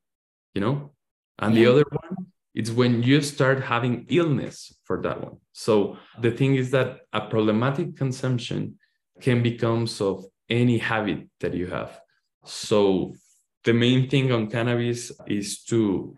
you 0.55 0.61
know? 0.61 0.93
And 1.39 1.55
yeah. 1.55 1.61
the 1.61 1.71
other 1.73 1.85
one, 1.91 2.27
it's 2.55 2.71
when 2.71 3.03
you 3.03 3.23
start 3.23 3.63
having 3.63 4.05
illness 4.11 4.71
for 4.85 5.01
that 5.01 5.19
one. 5.23 5.37
So 5.53 5.97
the 6.21 6.31
thing 6.31 6.57
is 6.57 6.71
that 6.73 7.01
a 7.15 7.23
problematic 7.23 7.97
consumption 7.97 8.79
can 9.23 9.43
become 9.43 9.89
of 10.01 10.25
any 10.51 10.79
habit 10.79 11.29
that 11.41 11.55
you 11.55 11.67
have. 11.69 12.01
So 12.45 13.15
the 13.65 13.73
main 13.73 14.09
thing 14.09 14.33
on 14.33 14.51
cannabis 14.51 15.13
is 15.27 15.63
to 15.65 16.17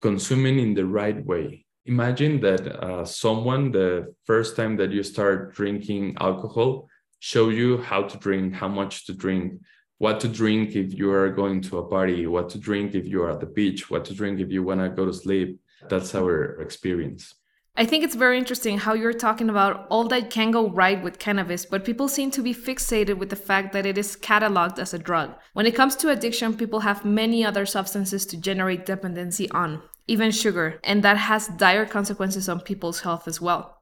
consume 0.00 0.46
it 0.46 0.56
in 0.58 0.74
the 0.74 0.86
right 0.86 1.24
way. 1.24 1.64
Imagine 1.86 2.40
that 2.40 2.66
uh, 2.66 3.04
someone 3.04 3.72
the 3.72 4.14
first 4.24 4.56
time 4.56 4.76
that 4.76 4.90
you 4.90 5.02
start 5.02 5.54
drinking 5.54 6.16
alcohol 6.20 6.88
show 7.20 7.50
you 7.50 7.78
how 7.78 8.02
to 8.02 8.16
drink 8.18 8.54
how 8.54 8.68
much 8.68 9.06
to 9.06 9.12
drink 9.12 9.60
what 9.98 10.20
to 10.20 10.28
drink 10.28 10.74
if 10.74 10.94
you 10.94 11.12
are 11.12 11.28
going 11.28 11.60
to 11.60 11.78
a 11.78 11.86
party 11.86 12.26
what 12.26 12.48
to 12.48 12.58
drink 12.58 12.94
if 12.94 13.06
you 13.06 13.22
are 13.22 13.32
at 13.32 13.40
the 13.40 13.46
beach 13.46 13.90
what 13.90 14.04
to 14.06 14.14
drink 14.14 14.40
if 14.40 14.50
you 14.50 14.62
want 14.62 14.80
to 14.80 14.88
go 14.88 15.04
to 15.04 15.12
sleep. 15.12 15.60
That's 15.88 16.14
our 16.14 16.60
experience 16.60 17.34
I 17.76 17.86
think 17.86 18.04
it's 18.04 18.16
very 18.16 18.36
interesting 18.36 18.78
how 18.78 18.94
you're 18.94 19.12
talking 19.12 19.48
about 19.48 19.86
all 19.88 20.08
that 20.08 20.28
can 20.28 20.50
go 20.50 20.68
right 20.68 21.02
with 21.02 21.18
cannabis, 21.18 21.64
but 21.64 21.84
people 21.84 22.08
seem 22.08 22.30
to 22.32 22.42
be 22.42 22.52
fixated 22.52 23.16
with 23.16 23.30
the 23.30 23.36
fact 23.36 23.72
that 23.72 23.86
it 23.86 23.96
is 23.96 24.16
cataloged 24.16 24.78
as 24.78 24.92
a 24.92 24.98
drug. 24.98 25.34
When 25.54 25.66
it 25.66 25.74
comes 25.74 25.96
to 25.96 26.10
addiction, 26.10 26.56
people 26.56 26.80
have 26.80 27.04
many 27.04 27.44
other 27.44 27.64
substances 27.64 28.26
to 28.26 28.36
generate 28.36 28.86
dependency 28.86 29.50
on 29.50 29.82
even 30.06 30.32
sugar, 30.32 30.80
and 30.82 31.04
that 31.04 31.16
has 31.16 31.46
dire 31.46 31.86
consequences 31.86 32.48
on 32.48 32.60
people's 32.60 33.00
health 33.02 33.28
as 33.28 33.40
well. 33.40 33.80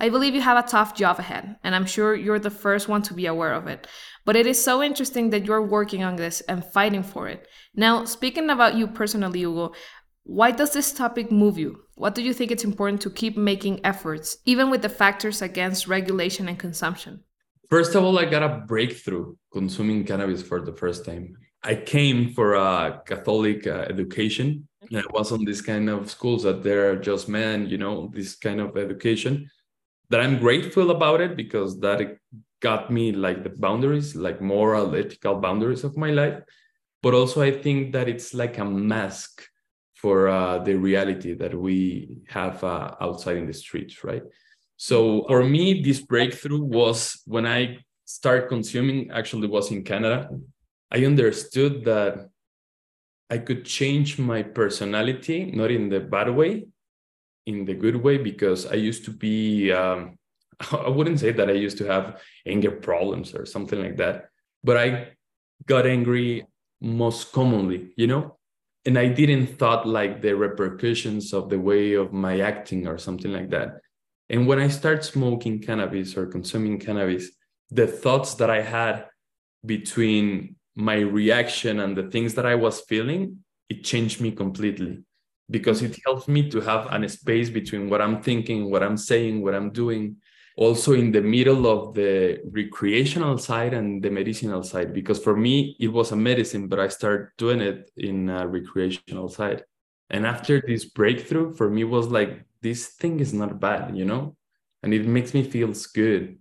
I 0.00 0.08
believe 0.08 0.34
you 0.34 0.40
have 0.40 0.64
a 0.64 0.66
tough 0.66 0.96
job 0.96 1.18
ahead, 1.18 1.56
and 1.62 1.74
I'm 1.74 1.86
sure 1.86 2.14
you're 2.14 2.38
the 2.38 2.50
first 2.50 2.88
one 2.88 3.02
to 3.02 3.14
be 3.14 3.26
aware 3.26 3.52
of 3.52 3.66
it. 3.66 3.86
But 4.24 4.36
it 4.36 4.46
is 4.46 4.64
so 4.64 4.82
interesting 4.82 5.30
that 5.30 5.44
you're 5.44 5.62
working 5.62 6.02
on 6.02 6.16
this 6.16 6.40
and 6.42 6.64
fighting 6.64 7.02
for 7.02 7.28
it. 7.28 7.46
Now, 7.76 8.06
speaking 8.06 8.48
about 8.50 8.74
you 8.74 8.86
personally, 8.88 9.40
Hugo, 9.40 9.72
why 10.24 10.50
does 10.50 10.72
this 10.72 10.92
topic 10.92 11.30
move 11.30 11.58
you? 11.58 11.83
What 11.96 12.14
do 12.14 12.22
you 12.22 12.32
think 12.32 12.50
it's 12.50 12.64
important 12.64 13.00
to 13.02 13.10
keep 13.10 13.36
making 13.36 13.84
efforts, 13.84 14.38
even 14.44 14.70
with 14.70 14.82
the 14.82 14.88
factors 14.88 15.42
against 15.42 15.86
regulation 15.86 16.48
and 16.48 16.58
consumption? 16.58 17.20
First 17.70 17.94
of 17.94 18.04
all, 18.04 18.18
I 18.18 18.24
got 18.24 18.42
a 18.42 18.64
breakthrough 18.66 19.36
consuming 19.52 20.04
cannabis 20.04 20.42
for 20.42 20.60
the 20.60 20.72
first 20.72 21.04
time. 21.04 21.36
I 21.62 21.76
came 21.76 22.34
for 22.34 22.54
a 22.54 23.02
Catholic 23.06 23.66
uh, 23.66 23.86
education 23.88 24.68
I 24.92 25.02
was 25.10 25.32
on 25.32 25.44
this 25.44 25.60
kind 25.60 25.88
of 25.88 26.10
schools 26.10 26.42
that 26.42 26.62
they're 26.62 26.96
just 26.96 27.28
men, 27.28 27.68
you 27.68 27.78
know, 27.78 28.10
this 28.12 28.36
kind 28.36 28.60
of 28.60 28.76
education 28.76 29.50
that 30.10 30.20
I'm 30.20 30.38
grateful 30.38 30.90
about 30.90 31.20
it 31.20 31.36
because 31.36 31.80
that 31.80 32.00
it 32.00 32.18
got 32.60 32.90
me 32.90 33.12
like 33.12 33.42
the 33.42 33.50
boundaries, 33.50 34.14
like 34.14 34.40
moral, 34.40 34.94
ethical 34.94 35.36
boundaries 35.36 35.84
of 35.84 35.96
my 35.96 36.10
life. 36.10 36.40
But 37.02 37.14
also, 37.14 37.42
I 37.42 37.50
think 37.50 37.92
that 37.92 38.08
it's 38.08 38.34
like 38.34 38.58
a 38.58 38.64
mask 38.64 39.46
for 40.04 40.28
uh, 40.28 40.58
the 40.58 40.74
reality 40.74 41.32
that 41.32 41.54
we 41.54 42.18
have 42.28 42.62
uh, 42.62 42.90
outside 43.00 43.38
in 43.38 43.46
the 43.46 43.54
streets, 43.54 44.04
right? 44.04 44.22
So 44.76 45.24
for 45.28 45.42
me, 45.42 45.80
this 45.80 45.98
breakthrough 45.98 46.60
was 46.60 47.22
when 47.24 47.46
I 47.46 47.78
started 48.04 48.50
consuming. 48.50 49.10
Actually, 49.10 49.48
was 49.48 49.70
in 49.70 49.82
Canada. 49.82 50.28
I 50.92 51.06
understood 51.06 51.86
that 51.86 52.28
I 53.30 53.38
could 53.38 53.64
change 53.64 54.18
my 54.18 54.42
personality, 54.42 55.38
not 55.60 55.70
in 55.70 55.88
the 55.88 56.00
bad 56.00 56.28
way, 56.28 56.66
in 57.46 57.64
the 57.64 57.72
good 57.72 57.96
way, 57.96 58.18
because 58.18 58.66
I 58.66 58.74
used 58.74 59.06
to 59.06 59.10
be, 59.10 59.72
um, 59.72 60.18
I 60.86 60.90
wouldn't 60.90 61.20
say 61.20 61.32
that 61.32 61.48
I 61.48 61.56
used 61.66 61.78
to 61.78 61.86
have 61.86 62.20
anger 62.44 62.72
problems 62.72 63.34
or 63.34 63.46
something 63.46 63.80
like 63.80 63.96
that, 63.96 64.28
but 64.62 64.76
I 64.76 65.16
got 65.64 65.86
angry 65.86 66.44
most 66.82 67.32
commonly, 67.32 67.94
you 67.96 68.06
know? 68.06 68.36
And 68.86 68.98
I 68.98 69.08
didn't 69.08 69.46
thought 69.58 69.86
like 69.86 70.20
the 70.20 70.36
repercussions 70.36 71.32
of 71.32 71.48
the 71.48 71.58
way 71.58 71.94
of 71.94 72.12
my 72.12 72.40
acting 72.40 72.86
or 72.86 72.98
something 72.98 73.32
like 73.32 73.50
that. 73.50 73.80
And 74.28 74.46
when 74.46 74.58
I 74.58 74.68
start 74.68 75.04
smoking 75.04 75.60
cannabis 75.60 76.16
or 76.16 76.26
consuming 76.26 76.78
cannabis, 76.78 77.30
the 77.70 77.86
thoughts 77.86 78.34
that 78.34 78.50
I 78.50 78.60
had 78.60 79.06
between 79.64 80.56
my 80.74 80.96
reaction 80.96 81.80
and 81.80 81.96
the 81.96 82.10
things 82.10 82.34
that 82.34 82.46
I 82.46 82.54
was 82.54 82.80
feeling, 82.82 83.38
it 83.68 83.84
changed 83.84 84.20
me 84.20 84.32
completely 84.32 85.02
because 85.50 85.82
it 85.82 85.98
helps 86.04 86.26
me 86.26 86.50
to 86.50 86.60
have 86.60 86.86
an 86.92 87.08
space 87.08 87.50
between 87.50 87.88
what 87.88 88.00
I'm 88.00 88.22
thinking, 88.22 88.70
what 88.70 88.82
I'm 88.82 88.96
saying, 88.96 89.42
what 89.42 89.54
I'm 89.54 89.70
doing, 89.70 90.16
also 90.56 90.92
in 90.92 91.12
the 91.12 91.20
middle 91.20 91.66
of 91.66 91.94
the 91.94 92.40
recreational 92.50 93.38
side 93.38 93.74
and 93.74 94.02
the 94.02 94.10
medicinal 94.10 94.62
side. 94.62 94.92
Because 94.92 95.18
for 95.18 95.36
me, 95.36 95.76
it 95.80 95.88
was 95.88 96.12
a 96.12 96.16
medicine, 96.16 96.68
but 96.68 96.78
I 96.78 96.88
started 96.88 97.28
doing 97.38 97.60
it 97.60 97.90
in 97.96 98.30
a 98.30 98.46
recreational 98.46 99.28
side. 99.28 99.64
And 100.10 100.26
after 100.26 100.60
this 100.60 100.84
breakthrough, 100.84 101.54
for 101.54 101.70
me 101.70 101.84
was 101.84 102.08
like, 102.08 102.44
this 102.62 102.88
thing 102.88 103.20
is 103.20 103.32
not 103.32 103.60
bad, 103.60 103.96
you 103.96 104.04
know? 104.04 104.36
And 104.82 104.94
it 104.94 105.06
makes 105.06 105.34
me 105.34 105.42
feels 105.42 105.86
good 105.86 106.38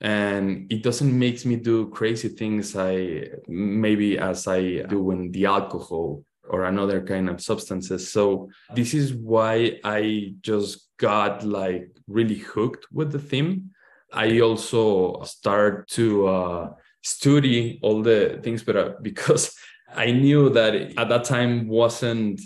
and 0.00 0.70
it 0.70 0.82
doesn't 0.82 1.18
make 1.18 1.44
me 1.46 1.56
do 1.56 1.88
crazy 1.88 2.28
things 2.28 2.76
i 2.76 3.24
maybe 3.48 4.18
as 4.18 4.46
i 4.46 4.82
do 4.82 5.02
when 5.02 5.30
the 5.32 5.46
alcohol 5.46 6.22
or 6.48 6.64
another 6.64 7.00
kind 7.00 7.30
of 7.30 7.40
substances 7.40 8.12
so 8.12 8.48
this 8.74 8.92
is 8.92 9.14
why 9.14 9.78
i 9.84 10.34
just 10.42 10.88
got 10.98 11.42
like 11.44 11.88
really 12.06 12.38
hooked 12.38 12.86
with 12.92 13.12
the 13.12 13.18
theme. 13.18 13.70
I 14.12 14.40
also 14.40 15.22
start 15.22 15.88
to 15.90 16.26
uh, 16.26 16.70
study 17.02 17.78
all 17.82 18.02
the 18.02 18.40
things 18.42 18.64
but 18.64 18.76
uh, 18.76 18.90
because 19.02 19.54
i 19.94 20.10
knew 20.10 20.50
that 20.50 20.74
at 20.74 21.08
that 21.08 21.22
time 21.22 21.68
wasn't 21.68 22.40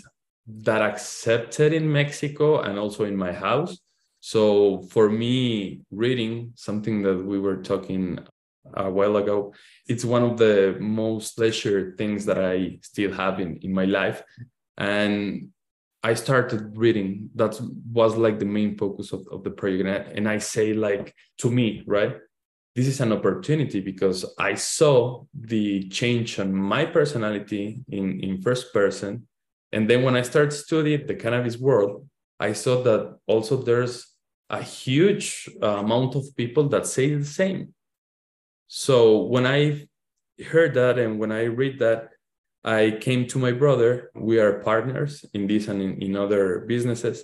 that 0.47 0.81
accepted 0.81 1.73
in 1.73 1.91
mexico 1.91 2.61
and 2.61 2.77
also 2.77 3.05
in 3.05 3.15
my 3.15 3.31
house. 3.31 3.77
So 4.19 4.83
for 4.91 5.09
me, 5.09 5.81
reading 5.89 6.53
something 6.55 7.01
that 7.03 7.25
we 7.25 7.39
were 7.39 7.57
talking 7.57 8.19
a 8.73 8.89
while 8.89 9.17
ago, 9.17 9.53
it's 9.87 10.05
one 10.05 10.23
of 10.23 10.37
the 10.37 10.77
most 10.79 11.39
leisure 11.39 11.95
things 11.97 12.25
that 12.25 12.37
I 12.37 12.79
still 12.83 13.11
have 13.13 13.39
in, 13.39 13.57
in 13.57 13.73
my 13.73 13.85
life. 13.85 14.21
And 14.77 15.49
I 16.03 16.15
started 16.15 16.75
reading. 16.75 17.29
That 17.35 17.59
was 17.91 18.17
like 18.17 18.39
the 18.39 18.45
main 18.45 18.77
focus 18.77 19.13
of, 19.13 19.27
of 19.31 19.43
the 19.43 19.51
project. 19.51 20.11
And 20.15 20.27
I 20.27 20.39
say, 20.39 20.73
like, 20.73 21.13
to 21.39 21.51
me, 21.51 21.83
right? 21.85 22.17
This 22.75 22.87
is 22.87 23.01
an 23.01 23.11
opportunity 23.11 23.81
because 23.81 24.25
I 24.39 24.55
saw 24.55 25.25
the 25.33 25.89
change 25.89 26.39
on 26.39 26.53
my 26.53 26.85
personality 26.85 27.81
in, 27.89 28.19
in 28.21 28.41
first 28.41 28.73
person. 28.73 29.27
And 29.71 29.89
then 29.89 30.03
when 30.03 30.15
I 30.15 30.21
started 30.21 30.53
studying 30.53 31.05
the 31.05 31.15
cannabis 31.15 31.57
world, 31.57 32.07
I 32.39 32.53
saw 32.53 32.81
that 32.83 33.17
also 33.27 33.57
there's 33.57 34.07
a 34.49 34.61
huge 34.61 35.49
uh, 35.61 35.77
amount 35.77 36.15
of 36.15 36.35
people 36.35 36.67
that 36.69 36.87
say 36.87 37.13
the 37.13 37.25
same. 37.25 37.73
So 38.67 39.23
when 39.23 39.45
I 39.45 39.87
heard 40.43 40.73
that 40.73 40.97
and 40.97 41.19
when 41.19 41.31
I 41.31 41.43
read 41.43 41.79
that, 41.79 42.10
I 42.63 42.97
came 43.01 43.27
to 43.27 43.39
my 43.39 43.51
brother. 43.51 44.11
We 44.15 44.39
are 44.39 44.59
partners 44.59 45.25
in 45.33 45.47
this 45.47 45.67
and 45.67 45.81
in, 45.81 46.01
in 46.01 46.15
other 46.15 46.59
businesses. 46.67 47.23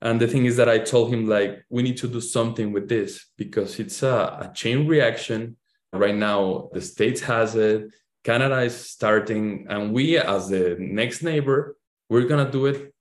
And 0.00 0.20
the 0.20 0.26
thing 0.26 0.44
is 0.44 0.56
that 0.56 0.68
I 0.68 0.78
told 0.78 1.12
him, 1.12 1.26
like, 1.26 1.64
we 1.70 1.82
need 1.82 1.96
to 1.98 2.08
do 2.08 2.20
something 2.20 2.72
with 2.72 2.88
this 2.88 3.26
because 3.38 3.78
it's 3.78 4.02
a, 4.02 4.50
a 4.50 4.52
chain 4.54 4.86
reaction. 4.86 5.56
Right 5.92 6.14
now, 6.14 6.68
the 6.72 6.80
States 6.80 7.20
has 7.22 7.54
it, 7.54 7.88
Canada 8.22 8.60
is 8.60 8.74
starting, 8.74 9.66
and 9.70 9.92
we, 9.92 10.18
as 10.18 10.48
the 10.48 10.76
next 10.78 11.22
neighbor, 11.22 11.76
we're 12.10 12.26
going 12.26 12.44
to 12.44 12.52
do 12.52 12.66
it 12.66 12.92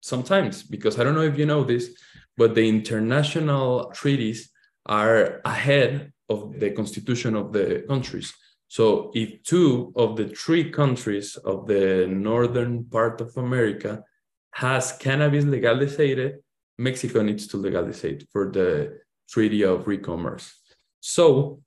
sometimes 0.00 0.62
because 0.62 0.98
I 0.98 1.04
don't 1.04 1.14
know 1.14 1.22
if 1.22 1.38
you 1.38 1.46
know 1.46 1.64
this, 1.64 1.90
but 2.36 2.54
the 2.54 2.68
international 2.68 3.90
treaties 3.94 4.50
are 4.84 5.40
ahead 5.44 6.12
of 6.28 6.58
the 6.58 6.70
constitution 6.72 7.36
of 7.36 7.52
the 7.52 7.84
countries. 7.88 8.34
So 8.74 9.12
if 9.14 9.40
two 9.44 9.92
of 9.94 10.16
the 10.16 10.26
three 10.26 10.68
countries 10.68 11.36
of 11.36 11.68
the 11.68 12.08
northern 12.08 12.82
part 12.86 13.20
of 13.20 13.36
America 13.36 14.02
has 14.50 14.90
cannabis 14.98 15.44
legalized, 15.44 16.40
Mexico 16.76 17.22
needs 17.22 17.46
to 17.46 17.56
legalize 17.56 18.02
it 18.02 18.24
for 18.32 18.50
the 18.50 18.98
treaty 19.30 19.62
of 19.62 19.84
free 19.84 19.98
commerce. 19.98 20.58
So 20.98 21.60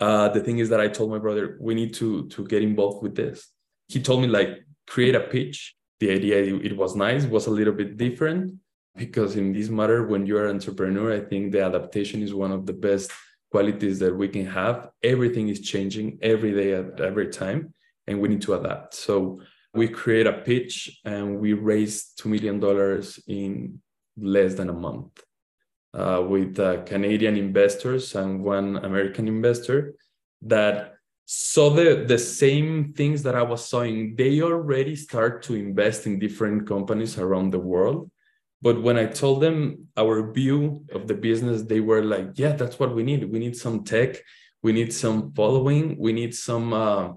uh, 0.00 0.30
the 0.30 0.40
thing 0.40 0.58
is 0.58 0.70
that 0.70 0.80
I 0.80 0.88
told 0.88 1.10
my 1.10 1.18
brother 1.18 1.58
we 1.60 1.74
need 1.74 1.92
to 2.00 2.26
to 2.28 2.46
get 2.46 2.62
involved 2.62 3.02
with 3.02 3.14
this. 3.14 3.52
He 3.86 4.00
told 4.00 4.22
me 4.22 4.28
like 4.28 4.64
create 4.86 5.16
a 5.16 5.24
pitch. 5.34 5.76
The 6.00 6.12
idea 6.12 6.36
it 6.68 6.74
was 6.78 6.96
nice, 6.96 7.26
was 7.26 7.46
a 7.46 7.56
little 7.58 7.74
bit 7.74 7.98
different 7.98 8.54
because 8.96 9.36
in 9.36 9.52
this 9.52 9.68
matter, 9.68 10.06
when 10.06 10.24
you're 10.24 10.46
an 10.46 10.56
entrepreneur, 10.56 11.12
I 11.12 11.20
think 11.20 11.52
the 11.52 11.62
adaptation 11.62 12.22
is 12.22 12.32
one 12.32 12.52
of 12.52 12.64
the 12.64 12.72
best 12.88 13.12
qualities 13.50 13.98
that 14.00 14.14
we 14.14 14.28
can 14.28 14.46
have. 14.46 14.90
Everything 15.02 15.48
is 15.48 15.60
changing 15.60 16.18
every 16.22 16.52
day 16.52 16.74
at 16.74 17.00
every 17.00 17.28
time, 17.28 17.72
and 18.06 18.20
we 18.20 18.28
need 18.28 18.42
to 18.42 18.54
adapt. 18.54 18.94
So 18.94 19.40
we 19.74 19.88
create 19.88 20.26
a 20.26 20.32
pitch 20.32 21.00
and 21.04 21.38
we 21.38 21.52
raised 21.52 22.18
two 22.18 22.28
million 22.28 22.58
dollars 22.58 23.20
in 23.28 23.80
less 24.16 24.54
than 24.54 24.70
a 24.70 24.72
month 24.72 25.22
uh, 25.94 26.22
with 26.26 26.58
uh, 26.58 26.82
Canadian 26.84 27.36
investors 27.36 28.14
and 28.14 28.42
one 28.42 28.76
American 28.78 29.28
investor 29.28 29.94
that 30.42 30.94
saw 31.26 31.70
the, 31.70 32.04
the 32.06 32.18
same 32.18 32.92
things 32.94 33.22
that 33.24 33.34
I 33.34 33.42
was 33.42 33.68
seeing. 33.68 34.14
They 34.16 34.40
already 34.40 34.96
start 34.96 35.42
to 35.44 35.54
invest 35.54 36.06
in 36.06 36.18
different 36.18 36.66
companies 36.66 37.18
around 37.18 37.50
the 37.50 37.58
world. 37.58 38.10
But 38.62 38.82
when 38.82 38.96
I 38.96 39.06
told 39.06 39.42
them 39.42 39.88
our 39.96 40.32
view 40.32 40.84
of 40.92 41.06
the 41.06 41.14
business, 41.14 41.62
they 41.62 41.80
were 41.80 42.02
like, 42.02 42.30
yeah, 42.34 42.52
that's 42.52 42.78
what 42.78 42.94
we 42.94 43.02
need. 43.02 43.30
We 43.30 43.38
need 43.38 43.56
some 43.56 43.84
tech. 43.84 44.16
We 44.62 44.72
need 44.72 44.92
some 44.92 45.32
following. 45.32 45.96
We 45.98 46.12
need 46.12 46.34
some 46.34 46.72
uh, 46.72 47.12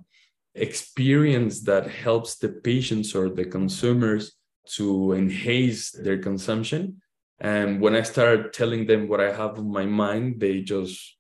experience 0.54 1.62
that 1.62 1.90
helps 1.90 2.38
the 2.38 2.50
patients 2.50 3.16
or 3.16 3.30
the 3.30 3.46
consumers 3.46 4.34
to 4.76 5.14
enhance 5.14 5.92
their 5.92 6.20
consumption 6.20 7.02
and 7.40 7.80
when 7.80 7.96
I 7.96 8.02
started 8.02 8.54
telling 8.54 8.86
them 8.86 9.08
what 9.08 9.22
I 9.22 9.32
have 9.32 9.58
in 9.58 9.72
my 9.72 9.86
mind, 9.86 10.40
they 10.40 10.62
just, 10.62 11.16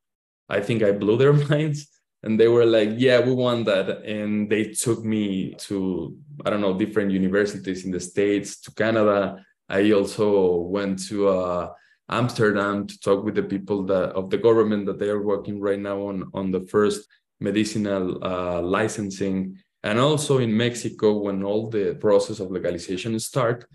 I 0.49 0.59
think 0.59 0.83
I 0.83 0.91
blew 0.91 1.17
their 1.17 1.33
minds. 1.49 1.87
And 2.21 2.37
they 2.37 2.49
were 2.49 2.65
like, 2.65 2.89
yeah, 2.97 3.21
we 3.21 3.33
want 3.33 3.65
that. 3.67 4.03
And 4.03 4.49
they 4.49 4.65
took 4.65 5.05
me 5.05 5.53
to, 5.59 6.17
I 6.45 6.49
don't 6.49 6.59
know, 6.59 6.77
different 6.77 7.11
universities 7.11 7.85
in 7.85 7.91
the 7.91 7.99
States, 8.01 8.59
to 8.61 8.71
Canada. 8.73 9.45
I 9.69 9.91
also 9.91 10.57
went 10.61 11.07
to 11.07 11.29
uh, 11.29 11.73
Amsterdam 12.09 12.87
to 12.87 12.99
talk 12.99 13.23
with 13.23 13.35
the 13.35 13.43
people 13.43 13.83
that 13.85 14.11
of 14.11 14.29
the 14.29 14.37
government 14.37 14.87
that 14.87 14.99
they 14.99 15.09
are 15.09 15.21
working 15.21 15.61
right 15.61 15.79
now 15.79 16.07
on, 16.07 16.29
on 16.33 16.51
the 16.51 16.61
first 16.61 17.07
medicinal 17.39 18.23
uh, 18.23 18.61
licensing. 18.61 19.57
And 19.83 19.99
also 19.99 20.39
in 20.39 20.55
Mexico, 20.55 21.17
when 21.19 21.43
all 21.43 21.69
the 21.69 21.95
process 22.01 22.39
of 22.39 22.51
legalization 22.51 23.17
start, 23.19 23.65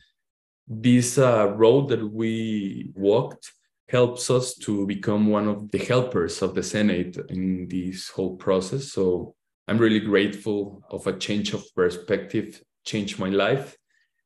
this 0.67 1.17
uh, 1.19 1.53
road 1.57 1.89
that 1.89 2.05
we 2.05 2.91
walked 2.95 3.53
helps 3.89 4.31
us 4.31 4.55
to 4.55 4.87
become 4.87 5.29
one 5.29 5.47
of 5.47 5.71
the 5.71 5.79
helpers 5.79 6.43
of 6.43 6.55
the 6.55 6.63
Senate 6.63 7.17
in 7.29 7.69
this 7.69 8.09
whole 8.09 8.37
process. 8.37 8.93
So 8.93 9.35
I'm 9.69 9.79
really 9.79 10.01
grateful 10.01 10.83
of 10.91 11.07
a 11.07 11.17
change 11.17 11.55
of 11.55 11.65
perspective, 11.75 12.63
changed 12.85 13.19
my 13.19 13.29
life. 13.29 13.77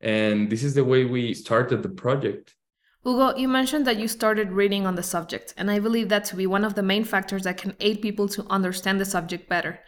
And 0.01 0.51
this 0.51 0.63
is 0.63 0.75
the 0.75 0.85
way 0.85 1.05
we 1.05 1.35
started 1.35 1.83
the 1.83 1.89
project. 1.89 2.55
Hugo, 3.05 3.37
you 3.37 3.49
mentioned 3.49 3.87
that 3.87 3.99
you 3.99 4.09
started 4.09 4.53
reading 4.53 4.87
on 4.87 4.97
the 4.97 5.03
subject, 5.03 5.55
and 5.57 5.71
I 5.71 5.79
believe 5.79 6.09
that 6.09 6.25
to 6.27 6.37
be 6.37 6.47
one 6.47 6.65
of 6.65 6.75
the 6.75 6.83
main 6.83 7.05
factors 7.05 7.45
that 7.45 7.57
can 7.57 7.75
aid 7.81 8.03
people 8.03 8.29
to 8.29 8.45
understand 8.51 9.01
the 9.01 9.05
subject 9.05 9.49
better. 9.49 9.81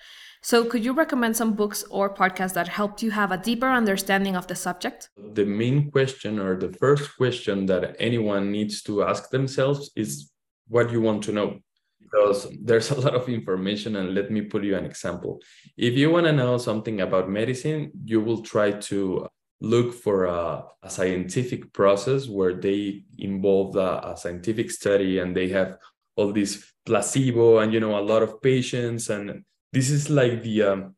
So, 0.43 0.65
could 0.65 0.85
you 0.85 0.95
recommend 0.95 1.37
some 1.37 1.53
books 1.53 1.85
or 1.91 2.15
podcasts 2.15 2.55
that 2.55 2.69
helped 2.69 3.03
you 3.03 3.11
have 3.11 3.31
a 3.31 3.37
deeper 3.37 3.69
understanding 3.69 4.37
of 4.37 4.47
the 4.47 4.55
subject? 4.55 5.11
The 5.35 5.45
main 5.45 5.91
question, 5.91 6.39
or 6.39 6.57
the 6.57 6.73
first 6.73 7.17
question 7.19 7.67
that 7.67 7.95
anyone 7.99 8.51
needs 8.51 8.83
to 8.85 9.03
ask 9.03 9.29
themselves, 9.29 9.91
is 9.97 10.31
what 10.69 10.91
you 10.91 11.03
want 11.03 11.25
to 11.25 11.33
know. 11.33 11.59
Because 12.01 12.49
there's 12.63 12.91
a 12.91 13.01
lot 13.01 13.15
of 13.15 13.29
information, 13.29 13.97
and 13.97 14.15
let 14.15 14.31
me 14.31 14.41
put 14.41 14.65
you 14.65 14.77
an 14.77 14.87
example. 14.87 15.43
If 15.77 15.95
you 15.95 16.11
want 16.11 16.27
to 16.27 16.33
know 16.33 16.57
something 16.57 17.03
about 17.03 17.29
medicine, 17.29 17.91
you 18.05 18.21
will 18.23 18.43
try 18.43 18.73
to 18.73 19.29
look 19.61 19.93
for 19.93 20.25
a, 20.25 20.65
a 20.83 20.91
scientific 20.91 21.73
process 21.73 22.29
where 22.29 22.55
they 22.55 23.03
involve 23.19 23.77
a, 23.77 24.01
a 24.05 24.17
scientific 24.17 24.71
study 24.71 25.19
and 25.19 25.37
they 25.37 25.49
have 25.49 25.77
all 26.17 26.33
this 26.33 26.73
placebo 26.87 27.59
and 27.59 27.73
you 27.73 27.81
know 27.81 27.99
a 27.99 28.01
lot 28.01 28.23
of 28.23 28.41
patients 28.43 29.11
and 29.11 29.45
this 29.73 29.91
is 29.91 30.11
like 30.11 30.43
the 30.43 30.63
um, 30.63 30.95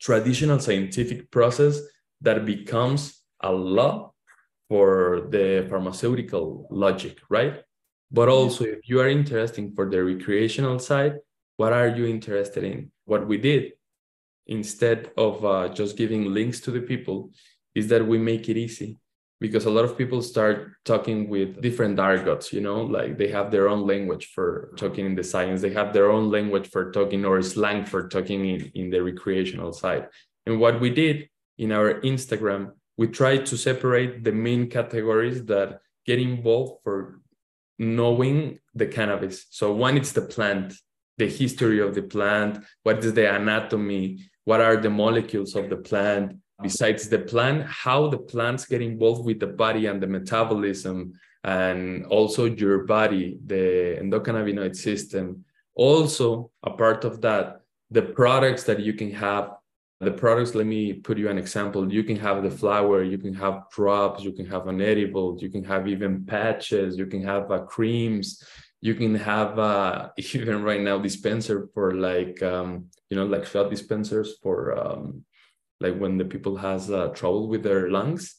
traditional 0.00 0.58
scientific 0.58 1.30
process 1.30 1.80
that 2.20 2.44
becomes 2.44 3.22
a 3.42 3.52
law 3.52 4.12
for 4.68 5.26
the 5.30 5.66
pharmaceutical 5.68 6.66
logic, 6.70 7.18
right? 7.28 7.62
But 8.12 8.28
also, 8.28 8.64
if 8.64 8.88
you 8.88 9.00
are 9.00 9.08
interested 9.08 9.72
for 9.74 9.88
the 9.88 10.02
recreational 10.02 10.78
side, 10.78 11.16
what 11.56 11.72
are 11.72 11.88
you 11.88 12.06
interested 12.06 12.64
in? 12.64 12.90
What 13.04 13.26
we 13.26 13.38
did 13.38 13.72
instead 14.46 15.10
of 15.16 15.44
uh, 15.44 15.68
just 15.68 15.96
giving 15.96 16.32
links 16.32 16.60
to 16.60 16.70
the 16.70 16.80
people 16.80 17.30
is 17.74 17.88
that 17.88 18.06
we 18.06 18.18
make 18.18 18.48
it 18.48 18.56
easy. 18.56 18.98
Because 19.40 19.64
a 19.64 19.70
lot 19.70 19.86
of 19.86 19.96
people 19.96 20.20
start 20.20 20.72
talking 20.84 21.30
with 21.30 21.62
different 21.62 21.98
argots 21.98 22.52
you 22.52 22.60
know 22.60 22.82
like 22.82 23.16
they 23.16 23.28
have 23.28 23.50
their 23.50 23.68
own 23.68 23.86
language 23.86 24.26
for 24.34 24.72
talking 24.76 25.06
in 25.06 25.14
the 25.14 25.24
science. 25.24 25.62
They 25.62 25.72
have 25.72 25.94
their 25.94 26.10
own 26.10 26.30
language 26.30 26.68
for 26.68 26.90
talking 26.92 27.24
or 27.24 27.40
slang 27.40 27.86
for 27.86 28.08
talking 28.08 28.44
in, 28.44 28.70
in 28.74 28.90
the 28.90 29.02
recreational 29.02 29.72
side. 29.72 30.08
And 30.44 30.60
what 30.60 30.80
we 30.80 30.90
did 30.90 31.30
in 31.56 31.72
our 31.72 32.00
instagram 32.00 32.72
we 32.98 33.06
tried 33.06 33.46
to 33.46 33.56
separate 33.56 34.24
the 34.24 34.32
main 34.32 34.68
categories 34.68 35.42
that 35.46 35.80
get 36.04 36.18
involved 36.18 36.82
for 36.84 37.20
knowing 37.78 38.58
the 38.74 38.86
cannabis. 38.86 39.46
So 39.48 39.72
one 39.72 39.96
it's 39.96 40.12
the 40.12 40.22
plant 40.22 40.74
the 41.20 41.28
history 41.28 41.80
of 41.80 41.94
the 41.94 42.02
plant 42.02 42.64
what 42.82 43.04
is 43.04 43.12
the 43.12 43.26
anatomy 43.40 44.04
what 44.44 44.60
are 44.60 44.78
the 44.78 44.88
molecules 44.90 45.54
of 45.54 45.68
the 45.68 45.76
plant 45.76 46.26
besides 46.62 47.08
the 47.08 47.18
plant, 47.18 47.64
how 47.66 48.08
the 48.08 48.18
plants 48.18 48.64
get 48.64 48.82
involved 48.82 49.24
with 49.24 49.40
the 49.40 49.46
body 49.46 49.86
and 49.86 50.02
the 50.02 50.06
metabolism, 50.06 51.14
and 51.44 52.06
also 52.06 52.44
your 52.44 52.84
body, 52.84 53.38
the 53.46 53.98
endocannabinoid 54.00 54.76
system. 54.76 55.44
Also, 55.74 56.50
a 56.62 56.70
part 56.70 57.04
of 57.04 57.20
that, 57.22 57.62
the 57.90 58.02
products 58.02 58.64
that 58.64 58.80
you 58.80 58.92
can 58.92 59.10
have. 59.12 59.52
The 60.00 60.10
products, 60.10 60.54
let 60.54 60.64
me 60.64 60.94
put 60.94 61.18
you 61.18 61.28
an 61.28 61.36
example. 61.36 61.92
You 61.92 62.02
can 62.02 62.16
have 62.16 62.42
the 62.42 62.50
flower, 62.50 63.02
you 63.02 63.18
can 63.18 63.34
have 63.34 63.64
drops, 63.70 64.24
you 64.24 64.32
can 64.32 64.46
have 64.46 64.66
an 64.66 64.80
edible, 64.80 65.36
you 65.38 65.50
can 65.50 65.62
have 65.64 65.86
even 65.86 66.24
patches, 66.24 66.96
you 66.96 67.04
can 67.04 67.22
have 67.22 67.50
uh, 67.50 67.58
creams, 67.64 68.42
you 68.80 68.94
can 68.94 69.14
have 69.14 69.58
uh, 69.58 70.08
even 70.16 70.62
right 70.62 70.80
now 70.80 70.98
dispenser 70.98 71.68
for 71.74 71.94
like 71.94 72.42
um, 72.42 72.86
you 73.10 73.16
know 73.16 73.26
like 73.26 73.46
shot 73.46 73.70
dispensers 73.70 74.38
for 74.42 74.78
um, 74.78 75.24
like 75.80 75.96
when 75.96 76.18
the 76.18 76.24
people 76.24 76.56
has 76.56 76.90
uh, 76.90 77.08
trouble 77.08 77.48
with 77.48 77.62
their 77.62 77.90
lungs 77.90 78.36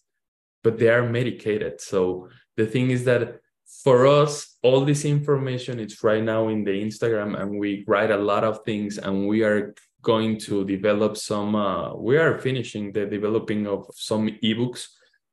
but 0.64 0.78
they 0.78 0.90
are 0.90 1.10
medicated. 1.10 1.82
So 1.82 2.30
the 2.56 2.66
thing 2.66 2.92
is 2.92 3.06
that 3.06 3.40
for 3.84 4.06
us 4.06 4.58
all 4.62 4.86
this 4.86 5.06
information 5.06 5.80
is 5.80 6.04
right 6.04 6.24
now 6.24 6.50
in 6.50 6.64
the 6.66 6.72
instagram 6.72 7.40
and 7.40 7.58
we 7.58 7.86
write 7.88 8.12
a 8.12 8.18
lot 8.18 8.44
of 8.44 8.64
things 8.66 8.98
and 8.98 9.28
we 9.28 9.44
are 9.44 9.74
going 10.02 10.38
to 10.38 10.66
develop 10.66 11.16
some 11.16 11.56
uh, 11.56 11.96
we 11.96 12.18
are 12.18 12.38
finishing 12.38 12.92
the 12.92 13.06
developing 13.06 13.66
of 13.66 13.86
some 13.96 14.28
ebooks 14.44 14.88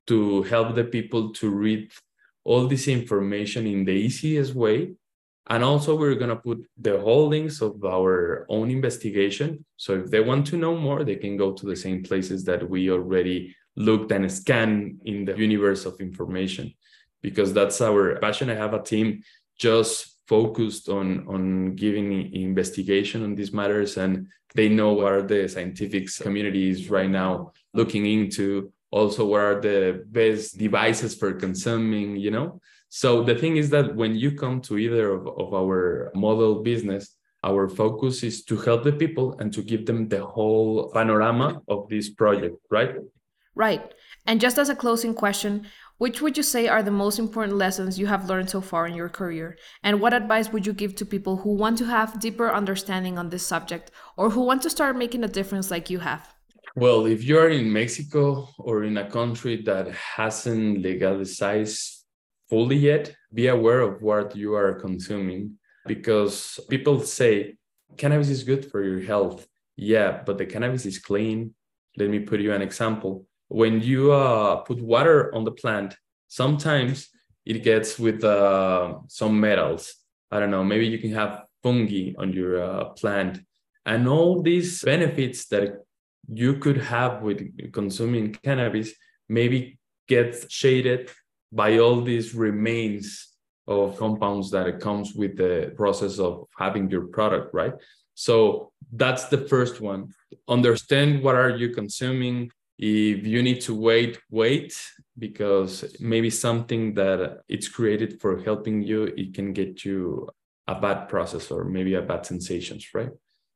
to 0.06 0.42
help 0.44 0.76
the 0.76 0.84
people 0.84 1.32
to 1.32 1.50
read 1.50 1.90
all 2.44 2.68
this 2.68 2.86
information 2.86 3.66
in 3.66 3.84
the 3.84 3.92
easiest 3.92 4.54
way 4.54 4.92
and 5.48 5.64
also, 5.64 5.96
we're 5.96 6.14
going 6.14 6.30
to 6.30 6.36
put 6.36 6.66
the 6.76 7.00
holdings 7.00 7.62
of 7.62 7.84
our 7.84 8.46
own 8.48 8.70
investigation. 8.70 9.64
So 9.76 9.94
if 9.94 10.10
they 10.10 10.20
want 10.20 10.46
to 10.48 10.56
know 10.56 10.76
more, 10.76 11.04
they 11.04 11.16
can 11.16 11.36
go 11.36 11.52
to 11.52 11.66
the 11.66 11.76
same 11.76 12.02
places 12.02 12.44
that 12.44 12.68
we 12.68 12.90
already 12.90 13.56
looked 13.76 14.12
and 14.12 14.30
scanned 14.30 15.00
in 15.04 15.24
the 15.24 15.36
universe 15.36 15.86
of 15.86 16.00
information, 16.00 16.74
because 17.22 17.52
that's 17.52 17.80
our 17.80 18.18
passion. 18.18 18.50
I 18.50 18.54
have 18.54 18.74
a 18.74 18.82
team 18.82 19.22
just 19.58 20.18
focused 20.26 20.88
on, 20.88 21.26
on 21.26 21.74
giving 21.74 22.34
investigation 22.34 23.22
on 23.22 23.34
these 23.34 23.52
matters, 23.52 23.96
and 23.96 24.26
they 24.54 24.68
know 24.68 24.92
what 24.92 25.12
are 25.12 25.22
the 25.22 25.48
scientific 25.48 26.08
communities 26.20 26.90
right 26.90 27.08
now 27.08 27.52
looking 27.72 28.04
into. 28.06 28.72
Also, 28.90 29.26
what 29.26 29.40
are 29.40 29.60
the 29.60 30.04
best 30.06 30.58
devices 30.58 31.14
for 31.14 31.32
consuming, 31.34 32.16
you 32.16 32.30
know? 32.30 32.60
So 32.88 33.22
the 33.22 33.34
thing 33.34 33.56
is 33.56 33.70
that 33.70 33.94
when 33.94 34.14
you 34.14 34.32
come 34.32 34.60
to 34.62 34.78
either 34.78 35.12
of, 35.12 35.26
of 35.26 35.52
our 35.52 36.10
model 36.14 36.62
business, 36.62 37.14
our 37.44 37.68
focus 37.68 38.22
is 38.22 38.44
to 38.44 38.56
help 38.56 38.82
the 38.82 38.92
people 38.92 39.36
and 39.38 39.52
to 39.52 39.62
give 39.62 39.86
them 39.86 40.08
the 40.08 40.24
whole 40.24 40.90
panorama 40.92 41.62
of 41.68 41.88
this 41.88 42.08
project, 42.08 42.56
right? 42.70 42.96
Right. 43.54 43.92
And 44.26 44.40
just 44.40 44.58
as 44.58 44.68
a 44.68 44.76
closing 44.76 45.14
question, 45.14 45.66
which 45.98 46.22
would 46.22 46.36
you 46.36 46.42
say 46.42 46.68
are 46.68 46.82
the 46.82 46.92
most 46.92 47.18
important 47.18 47.56
lessons 47.56 47.98
you 47.98 48.06
have 48.06 48.28
learned 48.28 48.48
so 48.48 48.60
far 48.60 48.86
in 48.86 48.94
your 48.94 49.08
career? 49.08 49.58
And 49.82 50.00
what 50.00 50.14
advice 50.14 50.52
would 50.52 50.64
you 50.64 50.72
give 50.72 50.94
to 50.96 51.06
people 51.06 51.36
who 51.38 51.54
want 51.54 51.76
to 51.78 51.86
have 51.86 52.20
deeper 52.20 52.50
understanding 52.52 53.18
on 53.18 53.30
this 53.30 53.46
subject 53.46 53.90
or 54.16 54.30
who 54.30 54.42
want 54.42 54.62
to 54.62 54.70
start 54.70 54.96
making 54.96 55.24
a 55.24 55.28
difference 55.28 55.70
like 55.70 55.90
you 55.90 55.98
have? 55.98 56.34
Well, 56.76 57.06
if 57.06 57.24
you're 57.24 57.50
in 57.50 57.72
Mexico 57.72 58.48
or 58.58 58.84
in 58.84 58.96
a 58.96 59.10
country 59.10 59.62
that 59.62 59.90
hasn't 59.90 60.80
legalized 60.80 61.97
fully 62.48 62.76
yet, 62.76 63.14
be 63.32 63.48
aware 63.48 63.80
of 63.80 64.02
what 64.02 64.34
you 64.34 64.54
are 64.54 64.74
consuming 64.74 65.58
because 65.86 66.60
people 66.68 67.00
say 67.00 67.56
cannabis 67.96 68.28
is 68.28 68.44
good 68.44 68.70
for 68.70 68.82
your 68.82 69.00
health. 69.00 69.46
Yeah, 69.76 70.22
but 70.24 70.38
the 70.38 70.46
cannabis 70.46 70.86
is 70.86 70.98
clean. 70.98 71.54
Let 71.96 72.10
me 72.10 72.20
put 72.20 72.40
you 72.40 72.52
an 72.52 72.62
example. 72.62 73.26
When 73.48 73.80
you 73.80 74.12
uh, 74.12 74.56
put 74.56 74.80
water 74.80 75.34
on 75.34 75.44
the 75.44 75.52
plant, 75.52 75.96
sometimes 76.28 77.08
it 77.46 77.62
gets 77.62 77.98
with 77.98 78.22
uh, 78.24 78.98
some 79.08 79.40
metals. 79.40 79.94
I 80.30 80.40
don't 80.40 80.50
know, 80.50 80.64
maybe 80.64 80.86
you 80.86 80.98
can 80.98 81.12
have 81.14 81.44
fungi 81.62 82.12
on 82.18 82.32
your 82.32 82.62
uh, 82.62 82.84
plant. 82.90 83.40
And 83.86 84.06
all 84.06 84.42
these 84.42 84.82
benefits 84.82 85.46
that 85.46 85.82
you 86.30 86.58
could 86.58 86.76
have 86.76 87.22
with 87.22 87.72
consuming 87.72 88.34
cannabis 88.34 88.92
maybe 89.28 89.78
get 90.06 90.50
shaded 90.50 91.10
by 91.52 91.78
all 91.78 92.00
these 92.00 92.34
remains 92.34 93.34
of 93.66 93.96
compounds 93.98 94.50
that 94.50 94.66
it 94.66 94.80
comes 94.80 95.14
with 95.14 95.36
the 95.36 95.72
process 95.76 96.18
of 96.18 96.46
having 96.58 96.90
your 96.90 97.06
product 97.08 97.52
right? 97.52 97.74
So 98.14 98.72
that's 98.92 99.26
the 99.26 99.38
first 99.38 99.80
one. 99.80 100.12
Understand 100.48 101.22
what 101.22 101.34
are 101.34 101.50
you 101.50 101.68
consuming. 101.70 102.50
If 102.78 103.26
you 103.26 103.42
need 103.42 103.60
to 103.62 103.74
wait 103.74 104.20
wait 104.30 104.74
because 105.18 105.84
maybe 106.00 106.30
something 106.30 106.94
that 106.94 107.40
it's 107.48 107.68
created 107.68 108.20
for 108.20 108.40
helping 108.42 108.82
you 108.82 109.04
it 109.16 109.34
can 109.34 109.52
get 109.52 109.84
you 109.84 110.28
a 110.68 110.80
bad 110.80 111.08
process 111.08 111.50
or 111.50 111.64
maybe 111.64 111.94
a 111.94 112.02
bad 112.02 112.24
sensations 112.24 112.88
right? 112.94 113.10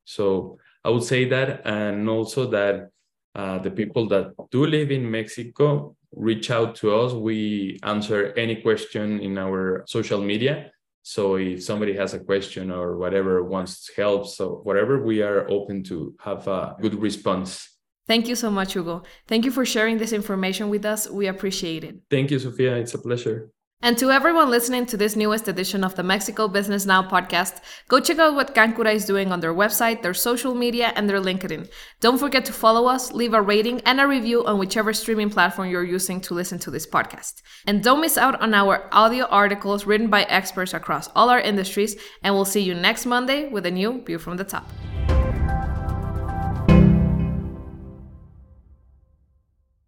So 0.05 0.59
I 0.85 0.91
would 0.91 1.05
say 1.05 1.29
that, 1.29 1.63
and 1.65 2.09
also 2.09 2.51
that 2.51 2.91
uh, 3.35 3.59
the 3.59 3.71
people 3.71 4.09
that 4.09 4.33
do 4.51 4.67
live 4.67 4.91
in 4.91 5.11
Mexico 5.11 5.97
reach 6.15 6.51
out 6.51 6.75
to 6.77 6.95
us. 6.95 7.13
We 7.13 7.79
answer 7.83 8.33
any 8.37 8.57
question 8.57 9.21
in 9.21 9.39
our 9.39 9.85
social 9.87 10.21
media. 10.21 10.71
So 11.03 11.37
if 11.37 11.65
somebody 11.65 11.95
has 11.97 12.15
a 12.15 12.21
question 12.21 12.71
or 12.71 12.97
whatever 12.97 13.43
wants 13.43 13.91
help, 13.97 14.27
so 14.27 14.61
whatever, 14.63 15.03
we 15.03 15.23
are 15.23 15.51
open 15.51 15.83
to 15.85 16.15
have 16.21 16.47
a 16.47 16.77
good 16.81 16.95
response. 16.95 17.69
Thank 18.07 18.29
you 18.29 18.35
so 18.35 18.51
much, 18.51 18.75
Hugo. 18.75 19.03
Thank 19.27 19.45
you 19.45 19.51
for 19.51 19.65
sharing 19.65 19.99
this 19.99 20.13
information 20.13 20.69
with 20.69 20.85
us. 20.85 21.09
We 21.09 21.27
appreciate 21.29 21.85
it. 21.85 21.97
Thank 22.11 22.31
you, 22.31 22.39
Sofia. 22.39 22.77
It's 22.77 22.95
a 22.95 22.99
pleasure. 22.99 23.51
And 23.85 23.99
to 23.99 24.13
everyone 24.13 24.49
listening 24.49 24.87
to 24.87 24.97
this 24.97 25.17
newest 25.17 25.49
edition 25.49 25.83
of 25.83 25.97
the 25.97 26.05
Mexico 26.05 26.47
Business 26.47 26.87
Now 26.87 27.03
podcast, 27.03 27.61
go 27.89 27.99
check 27.99 28.21
out 28.21 28.37
what 28.37 28.55
Canncura 28.55 28.95
is 28.95 29.05
doing 29.05 29.33
on 29.33 29.41
their 29.41 29.53
website, 29.53 30.03
their 30.03 30.15
social 30.15 30.55
media, 30.55 30.93
and 30.95 31.11
their 31.11 31.21
LinkedIn. 31.21 31.69
Don't 32.01 32.17
forget 32.17 32.45
to 32.45 32.53
follow 32.53 32.87
us, 32.87 33.11
leave 33.11 33.35
a 33.35 33.43
rating 33.43 33.81
and 33.81 34.01
a 34.01 34.07
review 34.07 34.47
on 34.47 34.59
whichever 34.59 34.93
streaming 34.93 35.31
platform 35.31 35.69
you're 35.69 35.83
using 35.83 36.21
to 36.21 36.33
listen 36.33 36.61
to 36.61 36.71
this 36.71 36.87
podcast. 36.87 37.43
And 37.67 37.83
don't 37.83 38.01
miss 38.01 38.17
out 38.17 38.41
on 38.41 38.55
our 38.55 38.89
audio 38.93 39.25
articles 39.25 39.85
written 39.85 40.09
by 40.09 40.23
experts 40.25 40.75
across 40.75 41.09
all 41.17 41.29
our 41.29 41.41
industries. 41.41 41.97
And 42.23 42.37
we'll 42.37 42.45
see 42.45 42.63
you 42.63 42.75
next 42.75 43.05
Monday 43.05 43.49
with 43.49 43.67
a 43.67 43.71
new 43.73 44.01
View 44.05 44.21
from 44.21 44.37
the 44.37 44.45
Top. 44.45 44.71